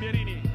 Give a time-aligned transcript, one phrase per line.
[0.00, 0.49] Pierini.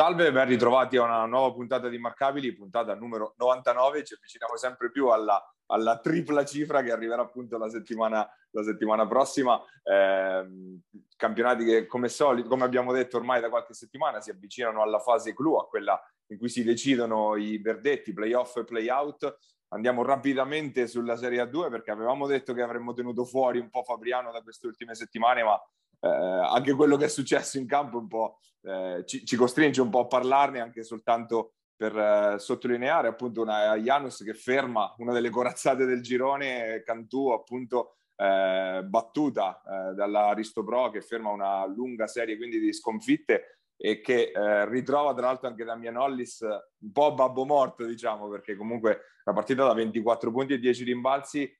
[0.00, 4.02] Salve, ben ritrovati a una nuova puntata di Immarcabili, puntata numero 99.
[4.02, 9.06] Ci avviciniamo sempre più alla, alla tripla cifra che arriverà appunto la settimana, la settimana
[9.06, 9.60] prossima.
[9.82, 10.78] Eh,
[11.16, 15.34] campionati che, come solito, come abbiamo detto ormai da qualche settimana, si avvicinano alla fase
[15.34, 19.36] clou, a quella in cui si decidono i verdetti, playoff e playout.
[19.74, 24.32] Andiamo rapidamente sulla Serie A2 perché avevamo detto che avremmo tenuto fuori un po' Fabriano
[24.32, 25.60] da queste ultime settimane, ma
[26.00, 29.90] eh, anche quello che è successo in campo un po' eh, ci, ci, costringe un
[29.90, 35.30] po' a parlarne anche soltanto per eh, sottolineare appunto una Janus che ferma una delle
[35.30, 42.06] corazzate del girone, Cantù appunto eh, battuta eh, dalla Risto Pro che ferma una lunga
[42.06, 47.14] serie quindi di sconfitte e che eh, ritrova tra l'altro anche Damian Hollis un po'
[47.14, 51.50] babbo morto diciamo perché comunque la partita da 24 punti e 10 rimbalzi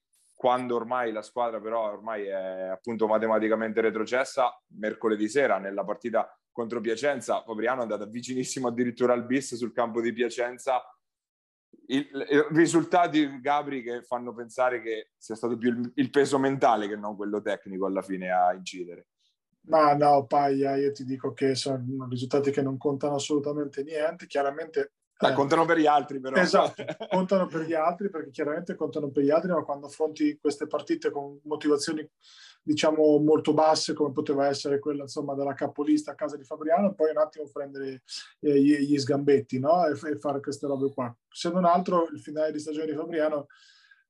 [0.41, 6.81] quando ormai la squadra però ormai è appunto matematicamente retrocessa, mercoledì sera nella partita contro
[6.81, 10.83] Piacenza, Fabriano è andato vicinissimo addirittura al bis sul campo di Piacenza.
[11.89, 12.09] I
[12.53, 17.17] risultati Gabri che fanno pensare che sia stato più il, il, peso mentale che non
[17.17, 19.09] quello tecnico alla fine a incidere.
[19.67, 24.27] Ma no, Paia, io ti dico che sono risultati che non contano assolutamente niente.
[24.27, 24.93] Chiaramente
[25.29, 26.37] eh, contano per gli altri, però.
[26.37, 30.67] Esatto, contano per gli altri perché chiaramente contano per gli altri, ma quando affronti queste
[30.67, 32.09] partite con motivazioni
[32.63, 37.11] diciamo molto basse come poteva essere quella insomma della capolista a casa di Fabriano poi
[37.11, 38.03] un attimo prendere
[38.41, 39.87] eh, gli, gli, sgambetti no?
[39.87, 43.47] e, e, fare queste robe qua se non altro il finale di stagione di Fabriano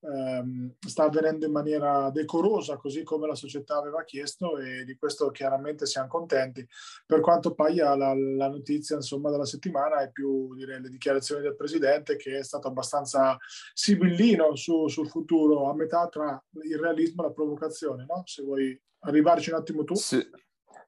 [0.01, 5.31] ehm, sta avvenendo in maniera decorosa, così come la società aveva chiesto e di questo
[5.31, 6.67] chiaramente siamo contenti.
[7.07, 11.57] Per quanto paia la, la notizia insomma, della settimana è più direi, le dichiarazioni del
[11.57, 13.37] Presidente che è stato abbastanza
[13.75, 18.23] sibillino su, sul futuro, a metà tra il realismo e la provocazione, no?
[18.25, 19.95] se vuoi arrivarci un attimo tu.
[19.95, 20.29] Sì.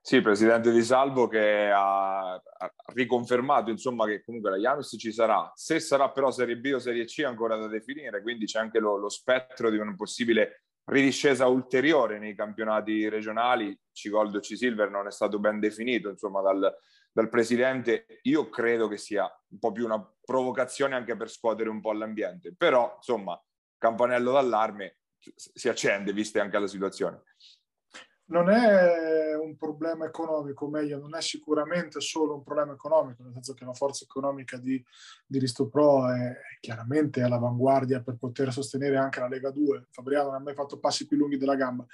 [0.05, 2.43] Sì, presidente Di Salvo che ha,
[2.87, 5.53] riconfermato insomma che comunque la Janus ci sarà.
[5.55, 8.97] Se sarà però Serie B o Serie C ancora da definire, quindi c'è anche lo,
[8.97, 13.79] lo spettro di una possibile ridiscesa ulteriore nei campionati regionali.
[13.93, 16.77] C-Gold o C-Silver non è stato ben definito insomma dal,
[17.13, 18.07] dal presidente.
[18.23, 22.53] Io credo che sia un po' più una provocazione anche per scuotere un po' l'ambiente,
[22.57, 23.41] però insomma
[23.79, 27.23] campanello d'allarme si accende viste anche la situazione
[28.33, 33.53] non è un problema economico, meglio, non è sicuramente solo un problema economico, nel senso
[33.53, 34.83] che la forza economica di,
[35.27, 39.89] di Risto Pro è chiaramente all'avanguardia per poter sostenere anche la Lega 2.
[39.91, 41.85] Fabriano non ha mai fatto passi più lunghi della gamba.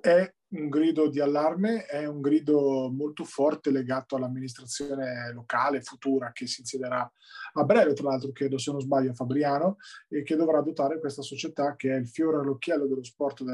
[0.00, 6.46] È un grido di allarme, è un grido molto forte legato all'amministrazione locale futura che
[6.46, 7.10] si insiederà
[7.54, 9.76] a breve, tra l'altro credo se non sbaglio a Fabriano,
[10.08, 13.44] e che dovrà dotare questa società che è il fiore all'occhiello dello sport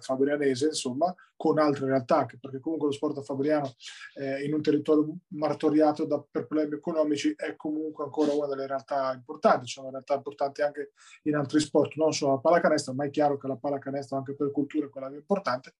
[0.00, 3.74] fabrianese, insomma, con altre realtà, perché comunque lo sport fabriano
[4.14, 9.12] eh, in un territorio martoriato da, per problemi economici è comunque ancora una delle realtà
[9.14, 10.92] importanti, ci sono realtà importanti anche
[11.24, 14.52] in altri sport, non solo la pallacanestro, ma è chiaro che la pallacanestro anche per
[14.52, 15.74] cultura è quella più importante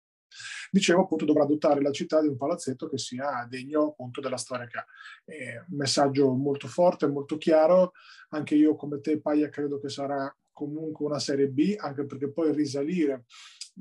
[0.71, 4.67] dicevo appunto dovrà dotare la città di un palazzetto che sia degno appunto della storia
[4.67, 4.87] che ha.
[5.25, 7.93] È un messaggio molto forte, molto chiaro,
[8.31, 12.53] anche io come te Paia credo che sarà comunque una Serie B, anche perché poi
[12.53, 13.25] risalire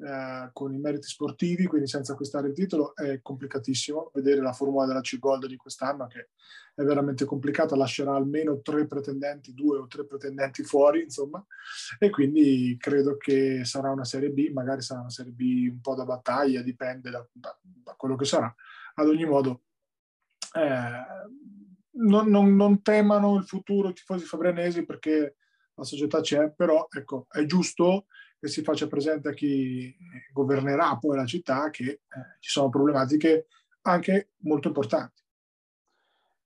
[0.02, 4.12] eh, con i meriti sportivi, quindi senza acquistare il titolo, è complicatissimo.
[4.14, 6.30] Vedere la formula della C-Gold di quest'anno, che
[6.76, 11.44] è veramente complicata, lascerà almeno tre pretendenti, due o tre pretendenti fuori, insomma,
[11.98, 15.96] e quindi credo che sarà una Serie B, magari sarà una Serie B un po'
[15.96, 18.54] da battaglia, dipende da, da, da quello che sarà.
[18.96, 19.64] Ad ogni modo,
[20.54, 21.06] eh,
[21.98, 25.38] non, non, non temano il futuro i tifosi fabrianesi perché
[25.76, 28.08] la società c'è, però ecco, è giusto
[28.46, 29.94] che si faccia presente a chi
[30.32, 32.00] governerà poi la città che eh,
[32.40, 33.48] ci sono problematiche
[33.82, 35.24] anche molto importanti.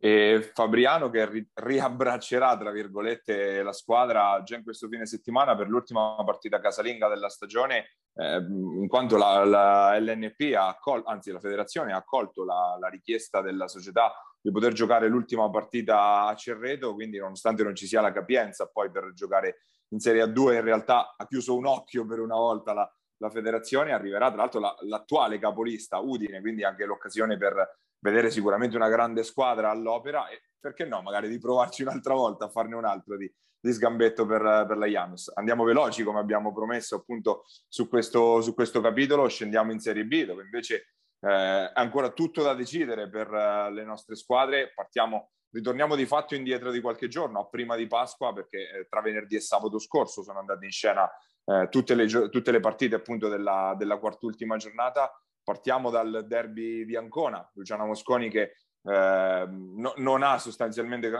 [0.01, 5.67] E Fabriano che ri- riabbraccerà, tra virgolette, la squadra già in questo fine settimana per
[5.67, 11.41] l'ultima partita casalinga della stagione, eh, in quanto la, la LNP ha accolto, anzi la
[11.41, 16.93] federazione ha accolto la, la richiesta della società di poter giocare l'ultima partita a Cerreto,
[16.93, 19.57] quindi nonostante non ci sia la capienza poi per giocare
[19.89, 23.91] in Serie A2 in realtà ha chiuso un occhio per una volta la, la federazione,
[23.91, 29.23] arriverà tra l'altro la, l'attuale capolista Udine, quindi anche l'occasione per vedere sicuramente una grande
[29.23, 33.31] squadra all'opera e perché no, magari di provarci un'altra volta a farne un altro di,
[33.59, 35.31] di sgambetto per, per, la Janus.
[35.35, 40.25] Andiamo veloci come abbiamo promesso appunto su questo, su questo capitolo, scendiamo in Serie B
[40.25, 44.71] dove invece eh, ancora tutto da decidere per uh, le nostre squadre.
[44.73, 49.35] Partiamo, ritorniamo di fatto indietro di qualche giorno, prima di Pasqua, perché eh, tra venerdì
[49.35, 51.09] e sabato scorso sono andate in scena
[51.45, 55.11] eh, tutte, le, tutte, le, partite appunto della, della quartultima giornata.
[55.43, 60.41] Partiamo dal derby di Ancona, Luciano Mosconi che eh, no, non, ha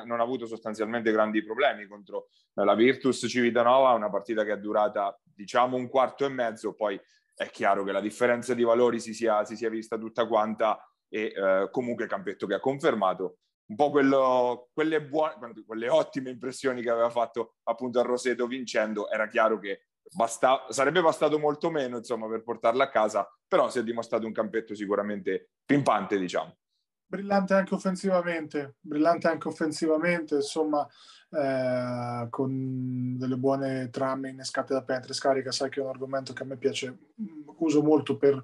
[0.06, 5.19] non ha avuto sostanzialmente grandi problemi contro la Virtus Civitanova, una partita che è durata
[5.24, 7.00] diciamo un quarto e mezzo, poi
[7.39, 10.77] è chiaro che la differenza di valori si sia, si sia vista tutta quanta
[11.07, 13.38] e eh, comunque Campetto che ha confermato
[13.69, 19.09] un po' quello, quelle, buone, quelle ottime impressioni che aveva fatto appunto a Roseto vincendo,
[19.09, 23.80] era chiaro che basta, sarebbe bastato molto meno insomma per portarla a casa, però si
[23.80, 26.57] è dimostrato un campetto sicuramente pimpante diciamo.
[27.06, 30.86] Brillante anche offensivamente, brillante anche offensivamente, insomma
[31.31, 36.44] eh, con delle buone trame innescate da Petri Scarica, sai che è un argomento che
[36.44, 38.42] a me piace, mm, uso molto per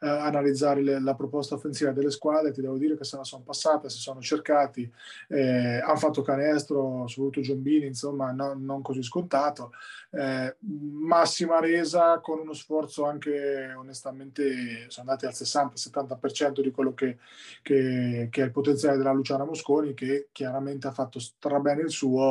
[0.00, 3.42] eh, analizzare le, la proposta offensiva delle squadre, ti devo dire che se la sono
[3.42, 4.90] passata, si sono cercati,
[5.28, 9.72] eh, hanno fatto canestro, soprattutto Giombini, insomma no, non così scontato,
[10.10, 17.18] eh, massima resa con uno sforzo anche onestamente, sono andati al 60-70% di quello che,
[17.62, 22.21] che, che è il potenziale della Luciana Mosconi, che chiaramente ha fatto strabene il suo,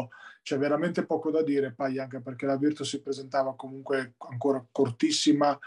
[0.44, 5.58] c'è veramente poco da dire, poi anche perché la Virtus si presentava comunque ancora cortissima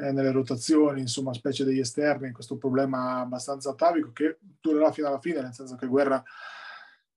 [0.00, 5.20] eh, nelle rotazioni, insomma, specie degli esterni, questo problema abbastanza atavico che durerà fino alla
[5.20, 6.22] fine, nel senso che Guerra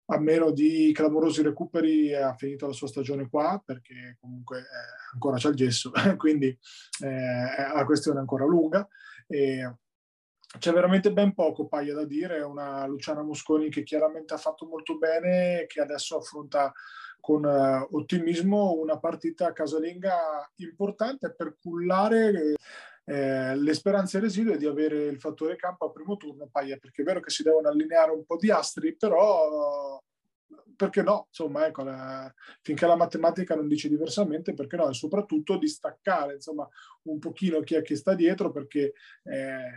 [0.08, 4.64] a meno di clamorosi recuperi ha finito la sua stagione qua perché comunque eh,
[5.14, 8.88] ancora c'è il gesso, quindi eh, la questione è ancora lunga.
[9.28, 9.76] E,
[10.58, 14.98] c'è veramente ben poco paia da dire, una Luciana Mosconi che chiaramente ha fatto molto
[14.98, 16.72] bene, che adesso affronta
[17.20, 22.56] con uh, ottimismo una partita casalinga importante per cullare
[23.06, 27.06] eh, le speranze residue di avere il fattore campo a primo turno, paia, perché è
[27.06, 30.02] vero che si devono allineare un po' di astri, però
[30.76, 31.26] perché no?
[31.28, 34.90] Insomma, ecco, la, finché la matematica non dice diversamente, perché no?
[34.90, 36.68] E soprattutto distaccare, insomma,
[37.04, 39.72] un pochino chi è che sta dietro, perché eh,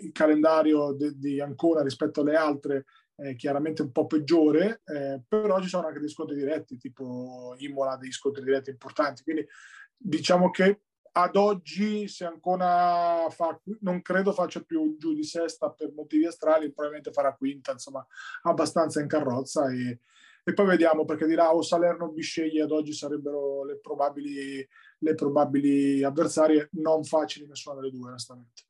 [0.00, 2.84] il calendario de, di Ancona rispetto alle altre
[3.16, 7.96] è chiaramente un po' peggiore, eh, però ci sono anche dei scontri diretti, tipo Imola,
[7.96, 9.22] dei scontri diretti importanti.
[9.22, 9.46] Quindi
[9.96, 10.82] diciamo che
[11.12, 16.66] ad oggi se Ancona fa, non credo faccia più giù di sesta per motivi astrali,
[16.72, 18.06] probabilmente farà quinta, insomma,
[18.42, 20.00] abbastanza in carrozza e,
[20.44, 25.14] e poi vediamo perché dirà o Salerno o Bisceglie ad oggi sarebbero le probabili, le
[25.14, 28.64] probabili avversarie, non facili nessuna delle due onestamente.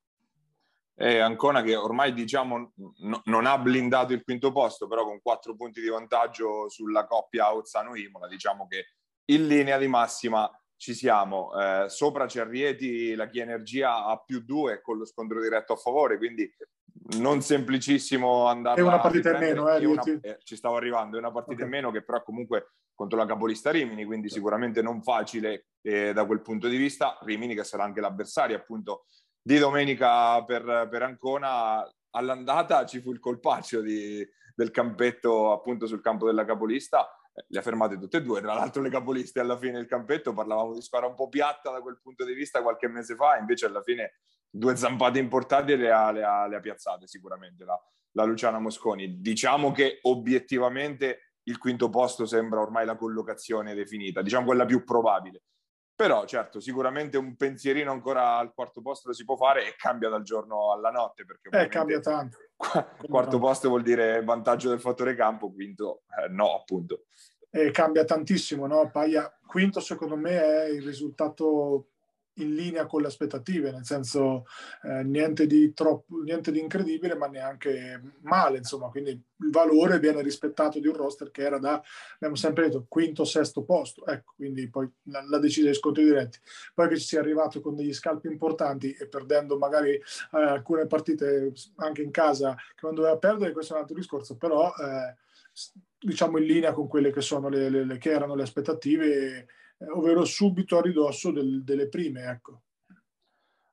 [0.98, 5.54] E Ancona che ormai diciamo no, non ha blindato il quinto posto, però con quattro
[5.54, 8.86] punti di vantaggio sulla coppia Ozzano-Imola, diciamo che
[9.26, 11.52] in linea di massima ci siamo.
[11.58, 15.76] Eh, sopra c'è Rieti, la Chi Energia a più due con lo scontro diretto a
[15.76, 16.50] favore, quindi
[17.18, 18.84] non semplicissimo andare a...
[18.84, 21.66] È una partita in meno, eh, una, eh, ci stavo arrivando, è una partita okay.
[21.66, 26.24] in meno che però comunque contro la capolista Rimini, quindi sicuramente non facile eh, da
[26.24, 27.18] quel punto di vista.
[27.20, 29.04] Rimini che sarà anche l'avversario appunto
[29.46, 34.26] di domenica per, per Ancona all'andata ci fu il colpaccio di,
[34.56, 37.08] del campetto appunto sul campo della capolista.
[37.46, 40.74] Le ha fermate tutte e due tra l'altro le capoliste alla fine del campetto parlavamo
[40.74, 43.82] di squadra un po' piatta da quel punto di vista qualche mese fa invece alla
[43.82, 44.14] fine
[44.50, 47.80] due zampate importanti le ha, le ha, le ha piazzate sicuramente la,
[48.12, 49.20] la Luciana Mosconi.
[49.20, 55.42] Diciamo che obiettivamente il quinto posto sembra ormai la collocazione definita diciamo quella più probabile
[55.96, 60.10] però certo, sicuramente un pensierino ancora al quarto posto lo si può fare e cambia
[60.10, 61.24] dal giorno alla notte.
[61.24, 62.36] Perché eh, cambia tanto.
[63.08, 67.06] quarto posto vuol dire vantaggio del fattore campo, quinto eh, no, appunto.
[67.50, 68.90] E cambia tantissimo, no?
[68.90, 71.92] Paia, quinto secondo me è il risultato
[72.36, 74.46] in linea con le aspettative, nel senso
[74.82, 80.22] eh, niente, di troppo, niente di incredibile, ma neanche male, insomma, quindi il valore viene
[80.22, 81.82] rispettato di un roster che era da,
[82.14, 86.38] abbiamo sempre detto, quinto, sesto posto, ecco, quindi poi la, la decisione dei scontri diretti.
[86.74, 91.52] Poi che ci sia arrivato con degli scalpi importanti e perdendo magari eh, alcune partite
[91.76, 95.14] anche in casa che non doveva perdere, questo è un altro discorso, però eh,
[95.98, 99.46] diciamo in linea con quelle che, sono le, le, le che erano le aspettative eh,
[99.94, 102.24] ovvero subito a ridosso del, delle prime.
[102.24, 102.62] Ecco.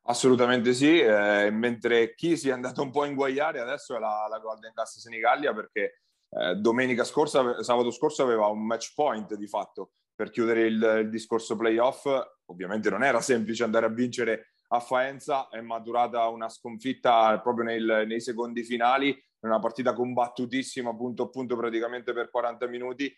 [0.05, 4.27] Assolutamente sì, eh, mentre chi si è andato un po' a inguagliare adesso è la,
[4.29, 9.47] la Golden Gas Senigallia perché eh, domenica scorsa, sabato scorso aveva un match point di
[9.47, 12.05] fatto per chiudere il, il, discorso playoff.
[12.45, 18.03] Ovviamente non era semplice andare a vincere a Faenza, è maturata una sconfitta proprio nel,
[18.05, 23.15] nei secondi finali, una partita combattutissima punto a punto praticamente per 40 minuti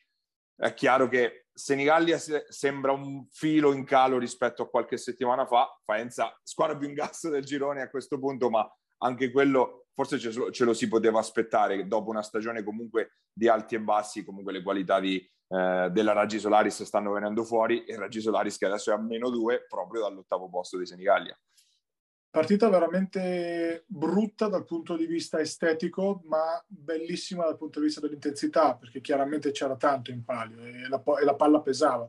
[0.55, 2.17] è chiaro che Senigallia
[2.49, 5.79] sembra un filo in calo rispetto a qualche settimana fa.
[5.83, 8.69] Faenza, squadra più in gas del girone a questo punto, ma
[8.99, 13.79] anche quello forse ce lo, si poteva aspettare dopo una stagione comunque di alti e
[13.79, 18.57] bassi, comunque le qualità di, eh, della Raggi Solaris stanno venendo fuori e Raggi Solaris
[18.57, 21.37] che adesso è a meno due proprio dall'ottavo posto di Senigallia.
[22.35, 28.75] Partita veramente brutta dal punto di vista estetico, ma bellissima dal punto di vista dell'intensità,
[28.75, 32.05] perché chiaramente c'era tanto in palio e la, e la palla pesava.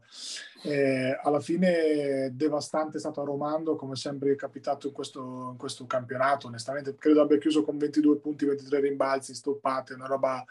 [0.65, 5.57] Eh, alla fine devastante è stato a Romando, come sempre è capitato in questo, in
[5.57, 6.49] questo campionato.
[6.49, 10.45] Onestamente credo abbia chiuso con 22 punti, 23 rimbalzi, stoppate, una roba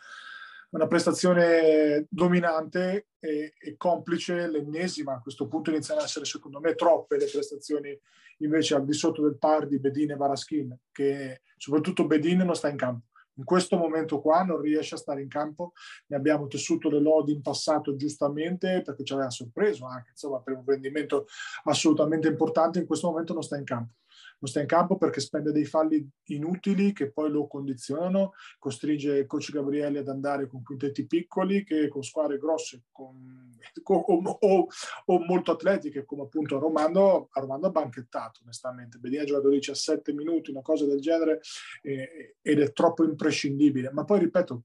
[0.69, 5.15] una prestazione dominante e, e, complice, l'ennesima.
[5.15, 7.97] A questo punto iniziano ad essere, secondo me, troppe le prestazioni
[8.37, 12.69] invece al di sotto del par di Bedin e Varaschin, che soprattutto Bedin non sta
[12.69, 13.05] in campo.
[13.37, 15.73] In questo momento qua non riesce a stare in campo,
[16.07, 20.55] ne abbiamo tessuto le lodi in passato giustamente perché ci aveva sorpreso anche insomma, per
[20.55, 21.25] un rendimento
[21.65, 23.95] assolutamente importante, in questo momento non sta in campo
[24.39, 29.25] non sta in campo perché spende dei falli inutili che poi lo condizionano, costringe il
[29.25, 33.49] coach Gabriele ad andare con quintetti piccoli che con squadre grosse con,
[33.83, 34.67] o, o,
[35.05, 39.49] o, molto atletiche come appunto a Romando, a Romando ha banchettato onestamente, Bedini ha giocato
[39.49, 41.41] 17 minuti, una cosa del genere
[41.81, 44.63] eh, ed è troppo imprescindibile, ma poi ripeto,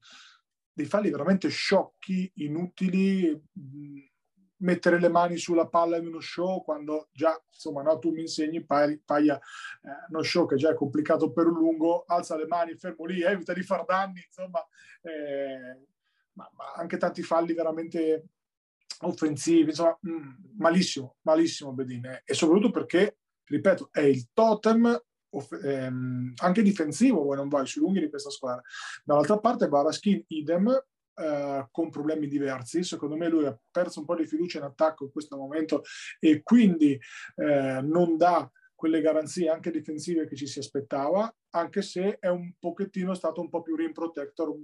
[0.72, 4.09] dei falli veramente sciocchi, inutili, mh,
[4.60, 8.64] mettere le mani sulla palla in uno show quando già, insomma, no, tu mi insegni,
[8.64, 13.04] Paglia, eh, uno show che già è complicato per un lungo, alza le mani, fermo
[13.04, 14.66] lì, evita di far danni, insomma,
[15.02, 15.86] eh,
[16.32, 18.24] ma, ma, anche tanti falli veramente
[19.02, 25.02] offensivi, insomma, mh, mm, malissimo, malissimo Bedine, e soprattutto perché, ripeto, è il totem
[25.32, 28.62] Off- ehm, anche difensivo, vuoi non vai sui lunghi di questa squadra.
[29.04, 30.76] Dall'altra parte, Baraskin idem,
[31.14, 32.82] eh, con problemi diversi.
[32.82, 35.82] Secondo me lui ha perso un po' di fiducia in attacco in questo momento
[36.18, 36.98] e quindi
[37.36, 42.52] eh, non dà quelle garanzie anche difensive che ci si aspettava, anche se è un
[42.58, 44.54] pochettino stato un po' più rim protector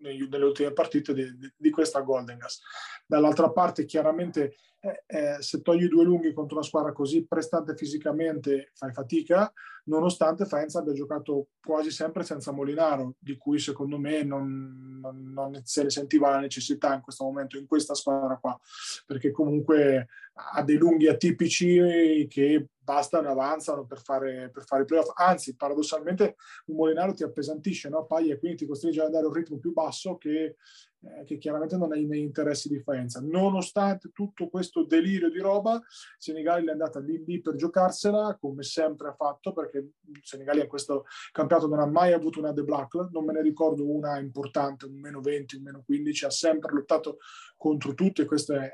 [0.00, 2.60] nelle ultime partite di, di, questa Golden Gas.
[3.06, 8.70] Dall'altra parte, chiaramente, eh, eh, se togli due lunghi contro una squadra così prestante fisicamente,
[8.74, 9.52] fai fatica,
[9.84, 15.60] nonostante Faenza abbia giocato quasi sempre senza Molinaro, di cui secondo me non, non, non,
[15.64, 18.58] se ne sentiva la necessità in questo momento, in questa squadra qua,
[19.06, 25.10] perché comunque ha dei lunghi atipici che bastano, avanzano per fare, per fare i playoff.
[25.14, 28.04] Anzi, paradossalmente un Molinaro ti appesantisce, no?
[28.04, 30.56] Paglia quindi ti costringe ad andare a un ritmo più basso che
[31.02, 33.20] eh, che chiaramente non è nei interessi di Faenza.
[33.20, 35.80] Nonostante tutto questo delirio di roba,
[36.18, 39.92] Senigallia è andata lì lì per giocarsela, come sempre ha fatto, perché
[40.22, 44.18] Senigallia in questo campionato non ha mai avuto una debacle, non me ne ricordo una
[44.18, 47.18] importante, un meno 20, un meno 15, ha sempre lottato
[47.56, 48.70] contro tutti e questo è,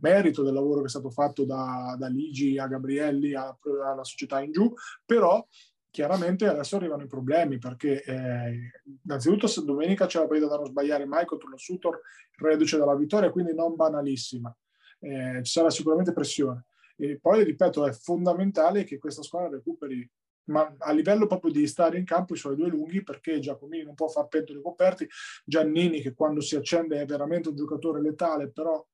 [0.00, 4.52] merito del lavoro che è stato fatto da, da Ligi a Gabrielli, alla società in
[4.52, 4.72] giù,
[5.04, 5.44] però
[5.92, 8.72] chiaramente adesso arrivano i problemi perché eh,
[9.04, 12.00] innanzitutto se domenica c'è la partita da non sbagliare mai contro lo Sutor
[12.38, 14.52] reduce dalla vittoria quindi non banalissima.
[14.98, 16.64] Eh, ci sarà sicuramente pressione.
[16.96, 20.08] E poi ripeto è fondamentale che questa squadra recuperi
[20.44, 23.94] ma a livello proprio di stare in campo i suoi due lunghi perché Giacomini non
[23.94, 25.06] può far pentoli coperti.
[25.44, 28.84] Giannini che quando si accende è veramente un giocatore letale però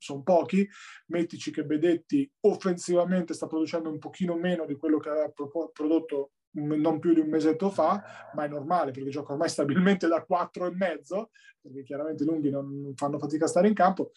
[0.00, 0.66] sono pochi,
[1.06, 5.32] mettici che Bedetti offensivamente sta producendo un pochino meno di quello che aveva
[5.72, 10.24] prodotto non più di un mesetto fa, ma è normale perché gioca ormai stabilmente da
[10.24, 11.30] quattro e mezzo,
[11.60, 14.10] perché chiaramente i lunghi non fanno fatica a stare in campo.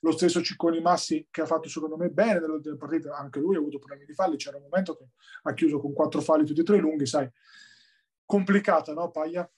[0.00, 3.56] Lo stesso Cicconi Massi che ha fatto secondo me bene nelle ultime partite, anche lui
[3.56, 5.06] ha avuto problemi di falli, c'era un momento che
[5.42, 7.28] ha chiuso con quattro falli tutti e tre lunghi, sai,
[8.24, 9.50] complicata, no Paglia?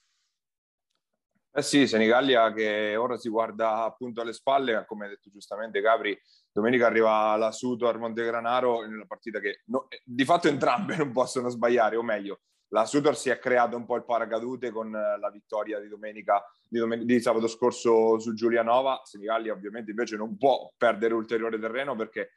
[1.53, 6.17] Eh sì, Senigallia che ora si guarda appunto alle spalle, come hai detto giustamente Capri,
[6.49, 11.49] domenica arriva la Sutor Montegranaro in una partita che no, di fatto entrambe non possono
[11.49, 12.39] sbagliare, o meglio,
[12.69, 16.79] la Sutor si è creata un po' il paracadute con la vittoria di domenica, di,
[16.79, 22.31] domen- di sabato scorso su Giulianova, Senigallia ovviamente invece non può perdere ulteriore terreno perché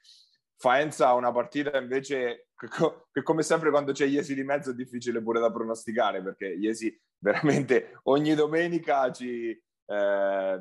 [0.56, 2.68] Faenza ha una partita invece che,
[3.12, 6.96] che, come sempre quando c'è Iesi di mezzo è difficile pure da pronosticare perché Iesi
[7.18, 9.50] veramente ogni domenica ci,
[9.86, 10.60] eh,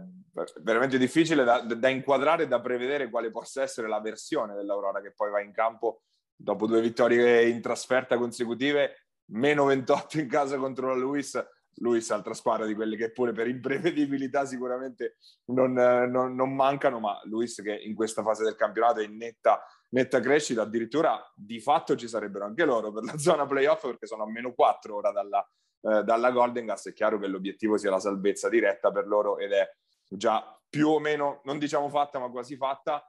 [0.62, 5.14] veramente difficile da, da, inquadrare e da prevedere quale possa essere la versione dell'Aurora che
[5.14, 6.02] poi va in campo
[6.36, 11.42] dopo due vittorie in trasferta consecutive, meno 28 in casa contro la Luis.
[11.78, 17.20] Luis, altra squadra di quelle che pure per imprevedibilità sicuramente non, non, non mancano, ma
[17.24, 21.96] Luis che in questa fase del campionato è in netta netta crescita, addirittura di fatto
[21.96, 25.48] ci sarebbero anche loro per la zona playoff perché sono a meno 4 ora dalla,
[25.82, 26.88] eh, dalla Golden Gas.
[26.88, 29.68] È chiaro che l'obiettivo sia la salvezza diretta per loro ed è
[30.08, 33.08] già più o meno, non diciamo fatta, ma quasi fatta.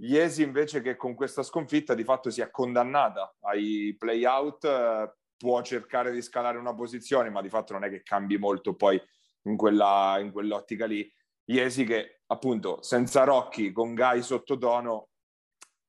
[0.00, 5.62] Iesi invece che con questa sconfitta di fatto si è condannata ai play-out eh, può
[5.62, 9.00] cercare di scalare una posizione, ma di fatto non è che cambi molto poi
[9.44, 11.10] in, quella, in quell'ottica lì.
[11.48, 15.08] Iesi che appunto senza Rocchi con Gai sottotono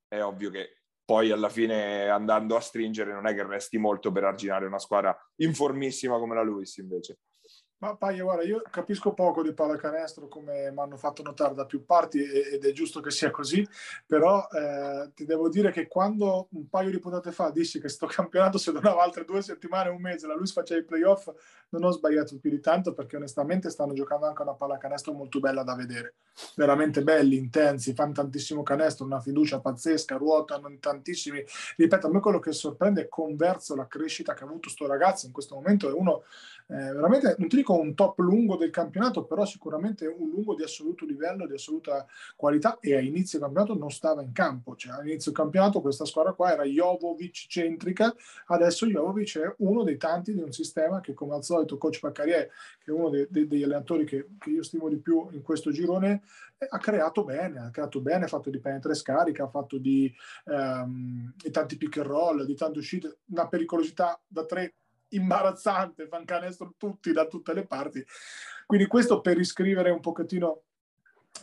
[0.07, 4.25] è ovvio che poi alla fine andando a stringere non è che resti molto per
[4.25, 7.19] arginare una squadra informissima come la Luis invece.
[7.79, 11.85] Ma Paia, guarda, io capisco poco di pallacanestro come mi hanno fatto notare da più
[11.85, 13.63] parti ed è giusto che sia così,
[14.03, 18.07] però eh, ti devo dire che quando un paio di puntate fa dissi che sto
[18.09, 21.31] campionato se durava altre due settimane, un mese, la Luis faceva i playoff,
[21.69, 25.61] non ho sbagliato più di tanto perché onestamente stanno giocando anche una pallacanestro molto bella
[25.61, 26.15] da vedere,
[26.55, 31.43] veramente belli, intensi, fanno tantissimo canestro, una fiducia pazzesca, ruotano in tantissimi.
[31.75, 35.27] Ripeto, a me quello che sorprende è converso la crescita che ha avuto sto ragazzo
[35.27, 36.23] in questo momento, è uno
[36.69, 41.05] eh, veramente, non ti un top lungo del campionato, però sicuramente un lungo di assoluto
[41.05, 42.05] livello, di assoluta
[42.35, 46.33] qualità e a inizio campionato non stava in campo, cioè a inizio campionato questa squadra
[46.33, 48.13] qua era Jovovic centrica,
[48.47, 52.49] adesso Jovovic è uno dei tanti di un sistema che come al solito coach Pacarier,
[52.83, 55.71] che è uno dei, dei, degli allenatori che, che, io stimo di più in questo
[55.71, 56.21] girone,
[56.57, 59.77] eh, ha creato bene, ha creato bene, ha fatto di penetra e scarica, ha fatto
[59.77, 60.13] di,
[60.45, 64.75] um, di tanti pick and roll, di tante uscite, una pericolosità da tre
[65.09, 68.05] imbarazzante, fan canestro tutti da tutte le parti.
[68.65, 70.61] Quindi questo per riscrivere un pochettino,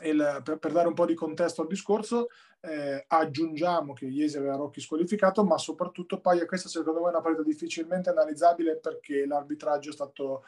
[0.02, 2.28] il, per, per, dare un po' di contesto al discorso,
[2.61, 7.21] eh, aggiungiamo che Iesi aveva Rocchi squalificato, ma soprattutto poi questa secondo me è una
[7.21, 10.44] partita difficilmente analizzabile perché l'arbitraggio è stato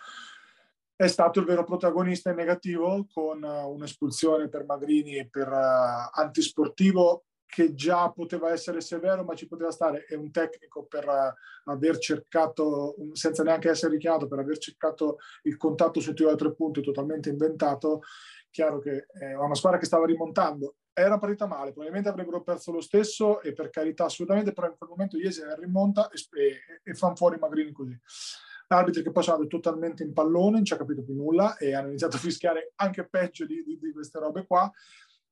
[0.97, 6.09] è stato il vero protagonista in negativo con uh, un'espulsione per Magrini e per uh,
[6.11, 11.71] antisportivo che già poteva essere severo, ma ci poteva stare, è un tecnico per uh,
[11.71, 16.55] aver cercato, senza neanche essere richiamato, per aver cercato il contatto sul tiro da tre
[16.55, 18.03] punti totalmente inventato.
[18.51, 22.81] Chiaro che è una squadra che stava rimontando, era partita male, probabilmente avrebbero perso lo
[22.81, 27.17] stesso e per carità assolutamente, però in quel momento Iesi rimonta e, e, e fanno
[27.17, 27.99] fuori Magrini così.
[28.69, 31.75] Arbitri che poi sono andati totalmente in pallone, non ci ha capito più nulla e
[31.75, 34.73] hanno iniziato a fischiare anche peggio di, di, di queste robe qua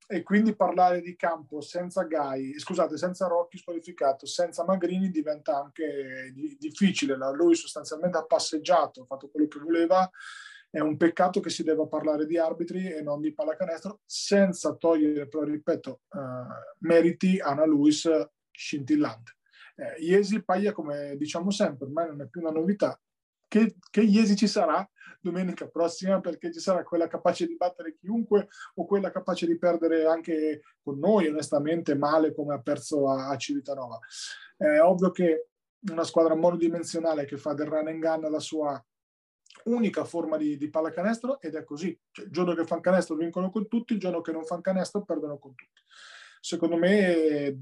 [0.07, 6.33] e quindi parlare di campo senza Gai, scusate, senza Rocchi squalificato, senza Magrini diventa anche
[6.59, 7.17] difficile.
[7.35, 10.09] Lui sostanzialmente ha passeggiato, ha fatto quello che voleva.
[10.71, 15.29] È un peccato che si debba parlare di arbitri e non di pallacanestro, senza togliere,
[15.29, 16.19] però ripeto, uh,
[16.81, 18.09] meriti a Ana Luis
[18.51, 19.37] scintillante.
[19.77, 23.01] Eh, Iesi Paglia, come diciamo sempre, ormai non è più una novità,
[23.55, 24.89] che, che Iesi ci sarà
[25.21, 30.07] domenica prossima perché ci sarà quella capace di battere chiunque o quella capace di perdere
[30.07, 33.99] anche con noi onestamente male come ha perso a, a Civitanova.
[34.57, 35.51] È ovvio che
[35.91, 38.85] una squadra monodimensionale che fa del run and gun la sua
[39.65, 41.97] unica forma di, di pallacanestro ed è così.
[42.11, 45.05] Cioè, il giorno che fanno canestro vincono con tutti, il giorno che non fanno canestro
[45.05, 45.81] perdono con tutti.
[46.45, 47.59] Secondo me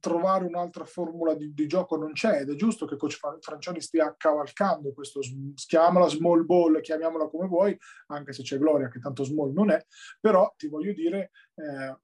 [0.00, 4.12] trovare un'altra formula di, di, gioco non c'è ed è giusto che coach Francioni stia
[4.18, 5.20] cavalcando questo,
[5.54, 9.80] chiamiamola small ball, chiamiamola come vuoi, anche se c'è Gloria che tanto small non è,
[10.18, 11.30] però ti voglio dire...
[11.54, 11.98] Eh,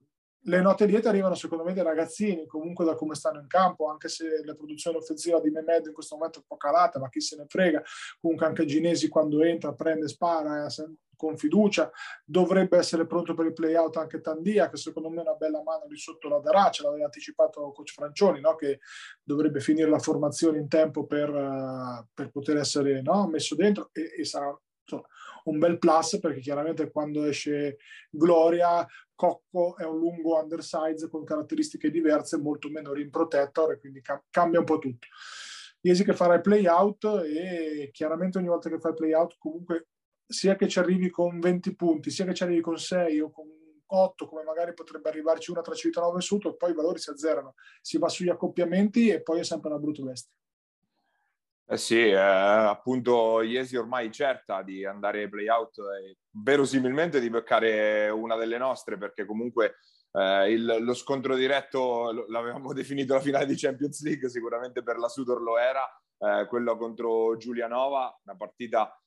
[0.47, 4.07] le note liete arrivano secondo me dai ragazzini, comunque da come stanno in campo, anche
[4.07, 7.19] se la produzione offensiva di Mehmed in questo momento è un po' calata, ma chi
[7.19, 7.83] se ne frega,
[8.21, 10.69] comunque anche Ginesi quando entra, prende, spara, eh,
[11.17, 11.91] con fiducia,
[12.23, 15.85] dovrebbe essere pronto per il play-out anche Tandia, che secondo me è una bella mano
[15.89, 18.55] lì sotto la darà, ce l'aveva anticipato coach Francioni, no?
[18.55, 18.79] che
[19.21, 23.27] dovrebbe finire la formazione in tempo per, uh, per poter essere no?
[23.27, 25.07] messo dentro e, e sarà insomma,
[25.45, 27.77] un bel plus perché chiaramente quando esce
[28.09, 34.01] Gloria, Cocco è un lungo undersize con caratteristiche diverse, molto meno rim protector e quindi
[34.01, 35.07] cam- cambia un po' tutto.
[35.81, 39.35] Iesi che farà il play out e chiaramente ogni volta che fai il play out
[39.37, 39.87] comunque
[40.27, 43.45] sia che ci arrivi con 20 punti, sia che ci arrivi con 6 o con
[43.89, 47.55] 8, come magari potrebbe arrivarci una tra Civitanova e Sud, poi i valori si azzerano.
[47.81, 50.31] Si va sugli accoppiamenti e poi è sempre una brutta bestia.
[51.69, 58.09] Eh sì, eh, appunto Iesi ormai certa di andare ai playout e verosimilmente di beccare
[58.09, 59.75] una delle nostre perché comunque
[60.13, 65.09] eh, il, lo scontro diretto l'avevamo definito la finale di Champions League, sicuramente per la
[65.09, 65.83] Sudor lo era,
[66.19, 68.97] eh, quello contro Giulianova, una partita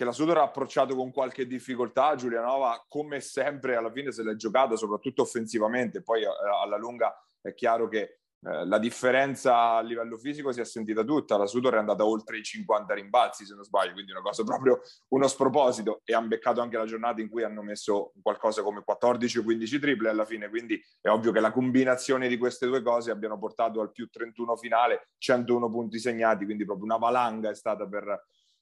[0.00, 4.34] che la Sudor ha approcciato con qualche difficoltà, Giulianova come sempre alla fine se l'è
[4.34, 6.28] giocata soprattutto offensivamente, poi eh,
[6.62, 11.36] alla lunga è chiaro che eh, la differenza a livello fisico si è sentita tutta,
[11.36, 14.80] la Sudor è andata oltre i 50 rimbalzi se non sbaglio, quindi una cosa proprio
[15.08, 16.00] uno sproposito.
[16.04, 19.78] E hanno beccato anche la giornata in cui hanno messo qualcosa come 14 o 15
[19.78, 23.82] triple alla fine, quindi è ovvio che la combinazione di queste due cose abbiano portato
[23.82, 28.18] al più 31 finale, 101 punti segnati, quindi proprio una valanga è stata per,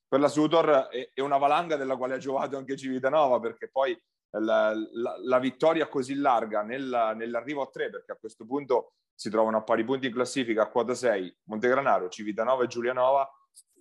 [0.09, 3.97] per la Sutor e, una valanga della quale ha giovato anche Civitanova perché poi
[4.31, 9.31] la, la, la vittoria così larga nel, nell'arrivo a tre perché a questo punto si
[9.31, 13.29] trovano a pari punti in classifica a quota 6 Montegranaro, Civitanova e Giulianova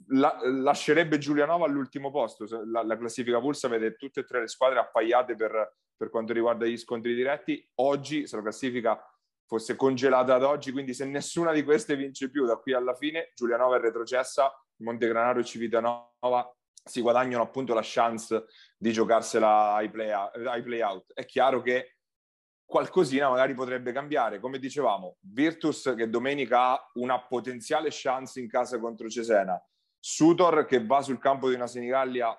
[0.10, 2.46] la, lascerebbe Giulianova all'ultimo posto.
[2.66, 6.66] La, la, classifica Pulsa vede tutte e tre le squadre appaiate per, per quanto riguarda
[6.66, 7.68] gli scontri diretti.
[7.76, 9.02] Oggi, se la classifica
[9.46, 13.32] fosse congelata ad oggi, quindi se nessuna di queste vince più da qui alla fine,
[13.34, 16.52] Giulianova è retrocessa, Montegranaro e Civitanova
[16.84, 18.46] si guadagnano appunto la chance
[18.78, 21.13] di giocarsela ai play, ai play out.
[21.13, 21.98] È chiaro che
[22.66, 24.40] qualcosina magari potrebbe cambiare.
[24.40, 29.62] Come dicevamo, Virtus che domenica ha una potenziale chance in casa contro Cesena,
[30.00, 32.38] Sutor che va sul campo di una Senigallia,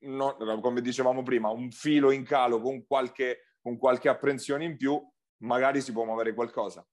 [0.00, 5.00] no, come dicevamo prima, un filo in calo con qualche, con qualche apprensione in più,
[5.42, 6.86] magari si può muovere qualcosa.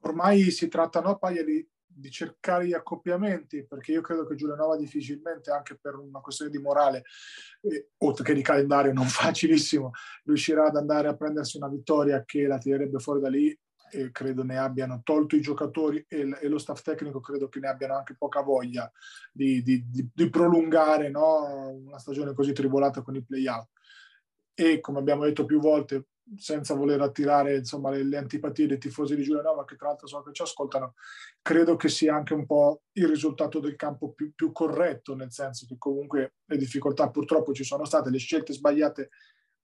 [0.00, 4.76] Ormai si tratta no, Paglia, di, di, cercare gli accoppiamenti, perché io credo che Giulianova
[4.76, 7.04] difficilmente, anche per una questione di morale,
[7.62, 9.90] eh, oltre che di calendario non facilissimo,
[10.24, 13.58] riuscirà ad andare a prendersi una vittoria che la tirerebbe fuori da lì
[13.90, 17.68] e credo ne abbiano tolto i giocatori e, e, lo staff tecnico credo che ne
[17.68, 18.90] abbiano anche poca voglia
[19.32, 21.70] di, di, di, di prolungare no?
[21.70, 23.68] una stagione così tribolata con i play-out.
[24.54, 29.14] E come abbiamo detto più volte, senza voler attirare insomma, le, le, antipatie dei tifosi
[29.14, 30.94] di Giulianova, che tra l'altro so che ci ascoltano,
[31.40, 35.66] credo che sia anche un po' il risultato del campo più, più corretto, nel senso
[35.66, 39.10] che comunque le difficoltà purtroppo ci sono state, le scelte sbagliate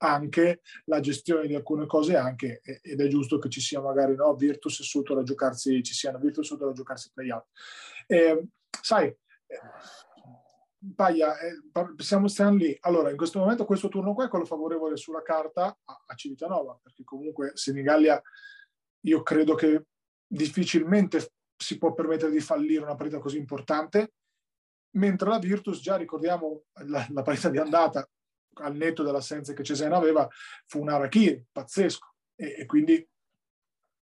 [0.03, 4.35] anche, la gestione di alcune cose anche, ed è giusto che ci sia magari no,
[4.35, 7.46] Virtus e Sutor a giocarsi, ci siano Virtus e Sutor a giocarsi play-out.
[8.07, 8.44] Eh,
[8.81, 9.14] sai,
[10.95, 11.61] Paglia, eh,
[11.99, 12.77] siamo, stiamo lì.
[12.81, 16.79] Allora, in questo momento questo turno qua è quello favorevole sulla carta a, a Civitanova,
[16.83, 18.21] perché comunque Senigallia
[19.05, 19.85] io credo che
[20.27, 24.14] difficilmente si può permettere di fallire una partita così importante,
[24.97, 28.09] mentre la Virtus, già ricordiamo la, la partita di andata,
[28.55, 30.29] al netto dell'assenza che Cesena aveva,
[30.66, 32.14] fu un Arachiri pazzesco.
[32.35, 33.09] E, e quindi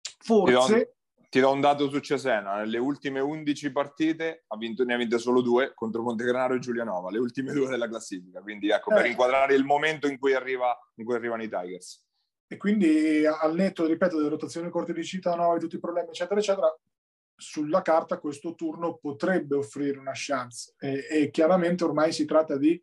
[0.00, 0.96] forse
[1.30, 5.16] ti do un dato su Cesena, nelle ultime 11 partite ha vinto, ne ha vinte
[5.16, 8.94] solo due contro Montegranaro e Giulianova, le ultime due della classifica, quindi ecco, eh.
[8.96, 12.04] per inquadrare il momento in cui, arriva, in cui arrivano i Tigers.
[12.48, 16.76] E quindi al netto, ripeto, delle rotazioni corte di città, tutti i problemi, eccetera, eccetera,
[17.36, 22.78] sulla carta questo turno potrebbe offrire una chance e, e chiaramente ormai si tratta di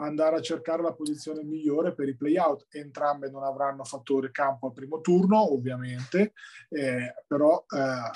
[0.00, 2.66] andare a cercare la posizione migliore per i playout.
[2.70, 6.32] Entrambe non avranno fattore campo al primo turno, ovviamente,
[6.68, 8.10] eh, però eh,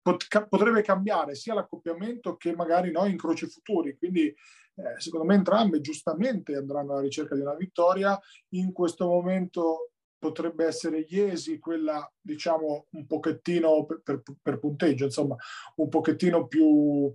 [0.00, 3.96] pot- potrebbe cambiare sia l'accoppiamento che magari no, incroci futuri.
[3.96, 8.18] Quindi, eh, secondo me, entrambe giustamente andranno alla ricerca di una vittoria.
[8.50, 15.34] In questo momento potrebbe essere Iesi quella diciamo un pochettino per, per, per punteggio insomma
[15.74, 17.12] un pochettino più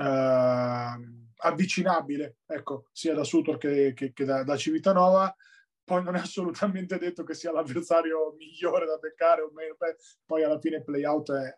[0.00, 5.34] eh, avvicinabile, ecco, sia da Sutor che, che, che da, da, Civitanova.
[5.84, 9.76] Poi non è assolutamente detto che sia l'avversario migliore da beccare o meno.
[9.78, 11.56] Beh, poi alla fine il playout è,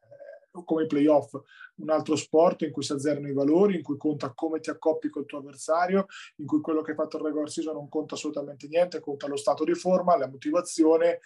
[0.65, 1.33] come i playoff,
[1.77, 5.09] un altro sport in cui si azzerano i valori, in cui conta come ti accoppi
[5.09, 8.67] col tuo avversario, in cui quello che hai fatto il regular season non conta assolutamente
[8.69, 11.21] niente, conta lo stato di forma, la motivazione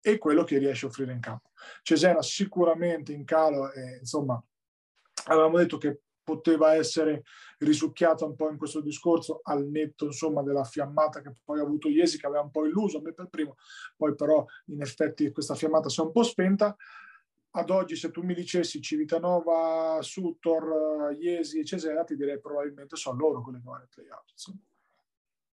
[0.00, 1.50] e quello che riesci a offrire in campo.
[1.82, 4.40] Cesena sicuramente in calo, e, insomma,
[5.24, 7.22] avevamo detto che poteva essere
[7.58, 11.88] risucchiata un po' in questo discorso al netto insomma della fiammata che poi ha avuto
[11.88, 13.54] Iesi che aveva un po' illuso me per primo
[13.96, 16.76] poi però in effetti questa fiammata si è un po' spenta
[17.50, 23.18] ad oggi se tu mi dicessi Civitanova, Sutor, Iesi e Cesena ti direi probabilmente sono
[23.18, 24.58] loro quelli che vanno ai playout insomma.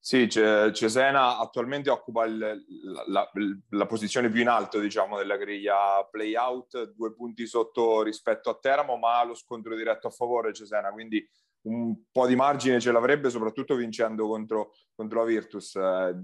[0.04, 3.30] Sì, Cesena attualmente occupa il, la, la,
[3.68, 8.96] la, posizione più in alto, diciamo, della griglia play-out, due punti sotto rispetto a Teramo,
[8.96, 11.24] ma ha lo scontro diretto a favore Cesena, quindi
[11.68, 15.76] un po' di margine ce l'avrebbe, soprattutto vincendo contro, contro la Virtus.
[15.76, 16.16] Eh,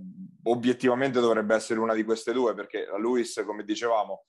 [0.43, 4.25] obiettivamente dovrebbe essere una di queste due, perché la Luis, come dicevamo,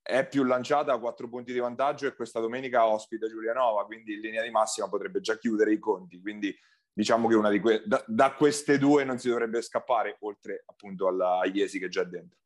[0.00, 4.20] è più lanciata a quattro punti di vantaggio e questa domenica ospita Giulianova, quindi in
[4.20, 6.56] linea di massima potrebbe già chiudere i conti, quindi
[6.92, 11.08] diciamo che una di que- da, da, queste due non si dovrebbe scappare, oltre appunto
[11.08, 12.38] alla, agli esi che è già dentro.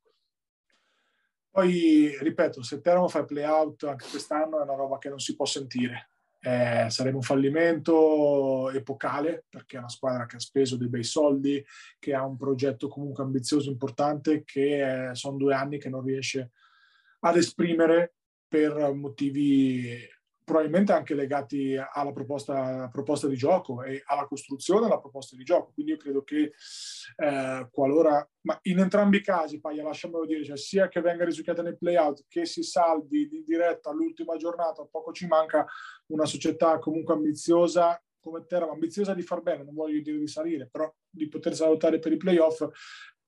[1.50, 5.34] Poi, ripeto, se Teramo fa il play-out anche quest'anno è una roba che non si
[5.34, 6.10] può sentire.
[6.38, 11.64] Eh, sarebbe un fallimento epocale perché è una squadra che ha speso dei bei soldi,
[11.98, 16.52] che ha un progetto comunque ambizioso, importante, che eh, sono due anni che non riesce
[17.20, 19.98] ad esprimere per motivi
[20.46, 25.72] probabilmente anche legati alla proposta, proposta, di gioco e alla costruzione della proposta di gioco.
[25.74, 26.52] Quindi io credo che
[27.16, 31.62] eh, qualora, ma in entrambi i casi, Paglia, lasciamelo dire, cioè sia che venga risucchiata
[31.62, 35.66] nei playout che si salvi di diretta all'ultima giornata, poco ci manca
[36.12, 40.68] una società comunque ambiziosa come Terra, ambiziosa di far bene, non voglio dire di salire,
[40.70, 42.64] però di poter salutare per i playoff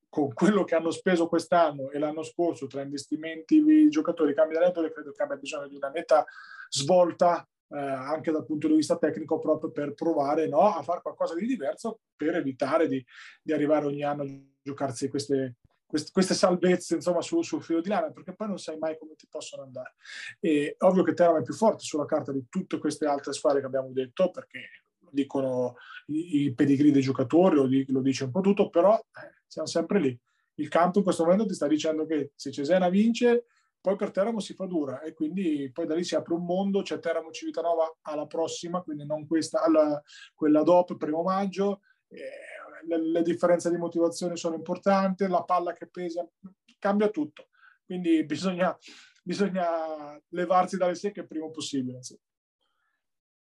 [0.08, 4.92] con quello che hanno speso quest'anno e l'anno scorso tra investimenti, giocatori, cambi di allenatore,
[4.92, 6.24] credo che abbia bisogno di una netta
[6.70, 11.34] svolta eh, anche dal punto di vista tecnico proprio per provare no, a fare qualcosa
[11.34, 13.04] di diverso per evitare di,
[13.42, 14.26] di arrivare ogni anno a
[14.62, 18.78] giocarsi queste, queste, queste salvezze insomma sul, sul filo di lana perché poi non sai
[18.78, 19.94] mai come ti possono andare.
[20.40, 23.66] E ovvio che Teramo è più forte sulla carta di tutte queste altre squadre che
[23.66, 24.60] abbiamo detto perché
[25.12, 29.42] dicono i, i pedigree dei giocatori lo, di, lo dice un po' tutto però eh,
[29.46, 30.20] siamo sempre lì
[30.54, 33.46] il campo in questo momento ti sta dicendo che se Cesena vince
[33.80, 36.82] poi per Teramo si fa dura e quindi poi da lì si apre un mondo,
[36.82, 40.02] c'è Teramo Civitanova alla prossima, quindi non questa, alla,
[40.34, 45.86] quella dopo, primo maggio, eh, le, le, differenze di motivazione sono importanti, la palla che
[45.86, 46.28] pesa,
[46.78, 47.48] cambia tutto,
[47.86, 48.76] quindi bisogna,
[49.22, 52.02] bisogna levarsi dalle secche il primo possibile.
[52.02, 52.18] Sì.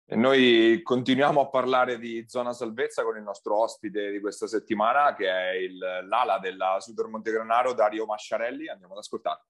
[0.06, 5.14] E noi continuiamo a parlare di zona salvezza con il nostro ospite di questa settimana,
[5.14, 8.68] che è il, l'ala della Super Montegranaro, Dario Masciarelli.
[8.68, 9.44] Andiamo ad ascoltare.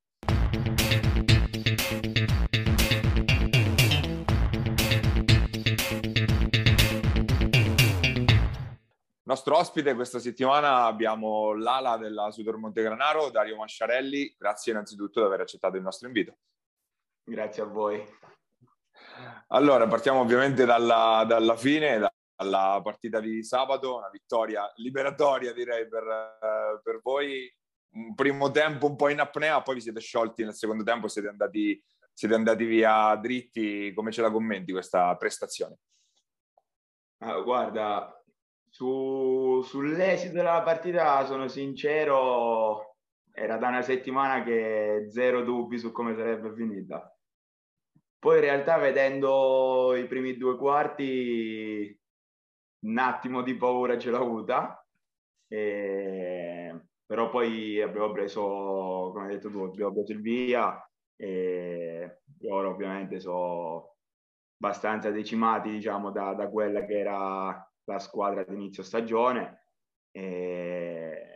[9.25, 14.37] Nostro ospite questa settimana abbiamo l'ala della Sudor Montegranaro, Dario Masciarelli.
[14.38, 16.37] Grazie innanzitutto di aver accettato il nostro invito.
[17.25, 18.07] Grazie a voi.
[19.48, 26.79] Allora, partiamo ovviamente dalla, dalla fine, dalla partita di sabato, una vittoria liberatoria direi per,
[26.83, 27.53] per voi.
[27.94, 31.29] Un primo tempo un po' in apnea, poi vi siete sciolti nel secondo tempo, siete
[31.29, 31.81] andati,
[32.12, 33.92] siete andati via dritti.
[33.94, 35.77] Come ce la commenti questa prestazione?
[37.18, 38.20] Ah, guarda,
[38.68, 42.96] su, sull'esito della partita sono sincero,
[43.33, 47.13] era da una settimana che zero dubbi su come sarebbe finita.
[48.25, 51.95] Poi in realtà vedendo i primi due quarti
[52.87, 54.83] un attimo di paura ce l'ho avuta,
[55.47, 56.75] e...
[57.05, 60.83] però poi abbiamo preso, come hai detto tu, abbiamo preso il via
[61.17, 63.97] e ora ovviamente sono
[64.57, 69.67] abbastanza decimati diciamo da, da quella che era la squadra di inizio stagione.
[70.11, 71.34] E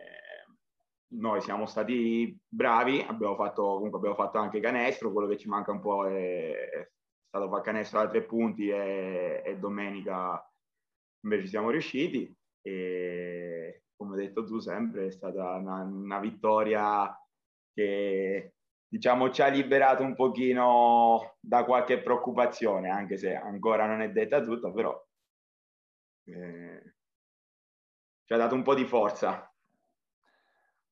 [1.10, 5.72] noi siamo stati bravi, abbiamo fatto, comunque abbiamo fatto anche canestro, quello che ci manca
[5.72, 6.90] un po' è, è
[7.26, 10.42] stato fare canestro da tre punti e, e domenica
[11.24, 17.12] invece siamo riusciti e come hai detto tu sempre è stata una, una vittoria
[17.72, 18.54] che
[18.86, 24.40] diciamo ci ha liberato un pochino da qualche preoccupazione anche se ancora non è detta
[24.42, 24.96] tutta però
[26.26, 26.94] eh,
[28.28, 29.47] ci ha dato un po' di forza.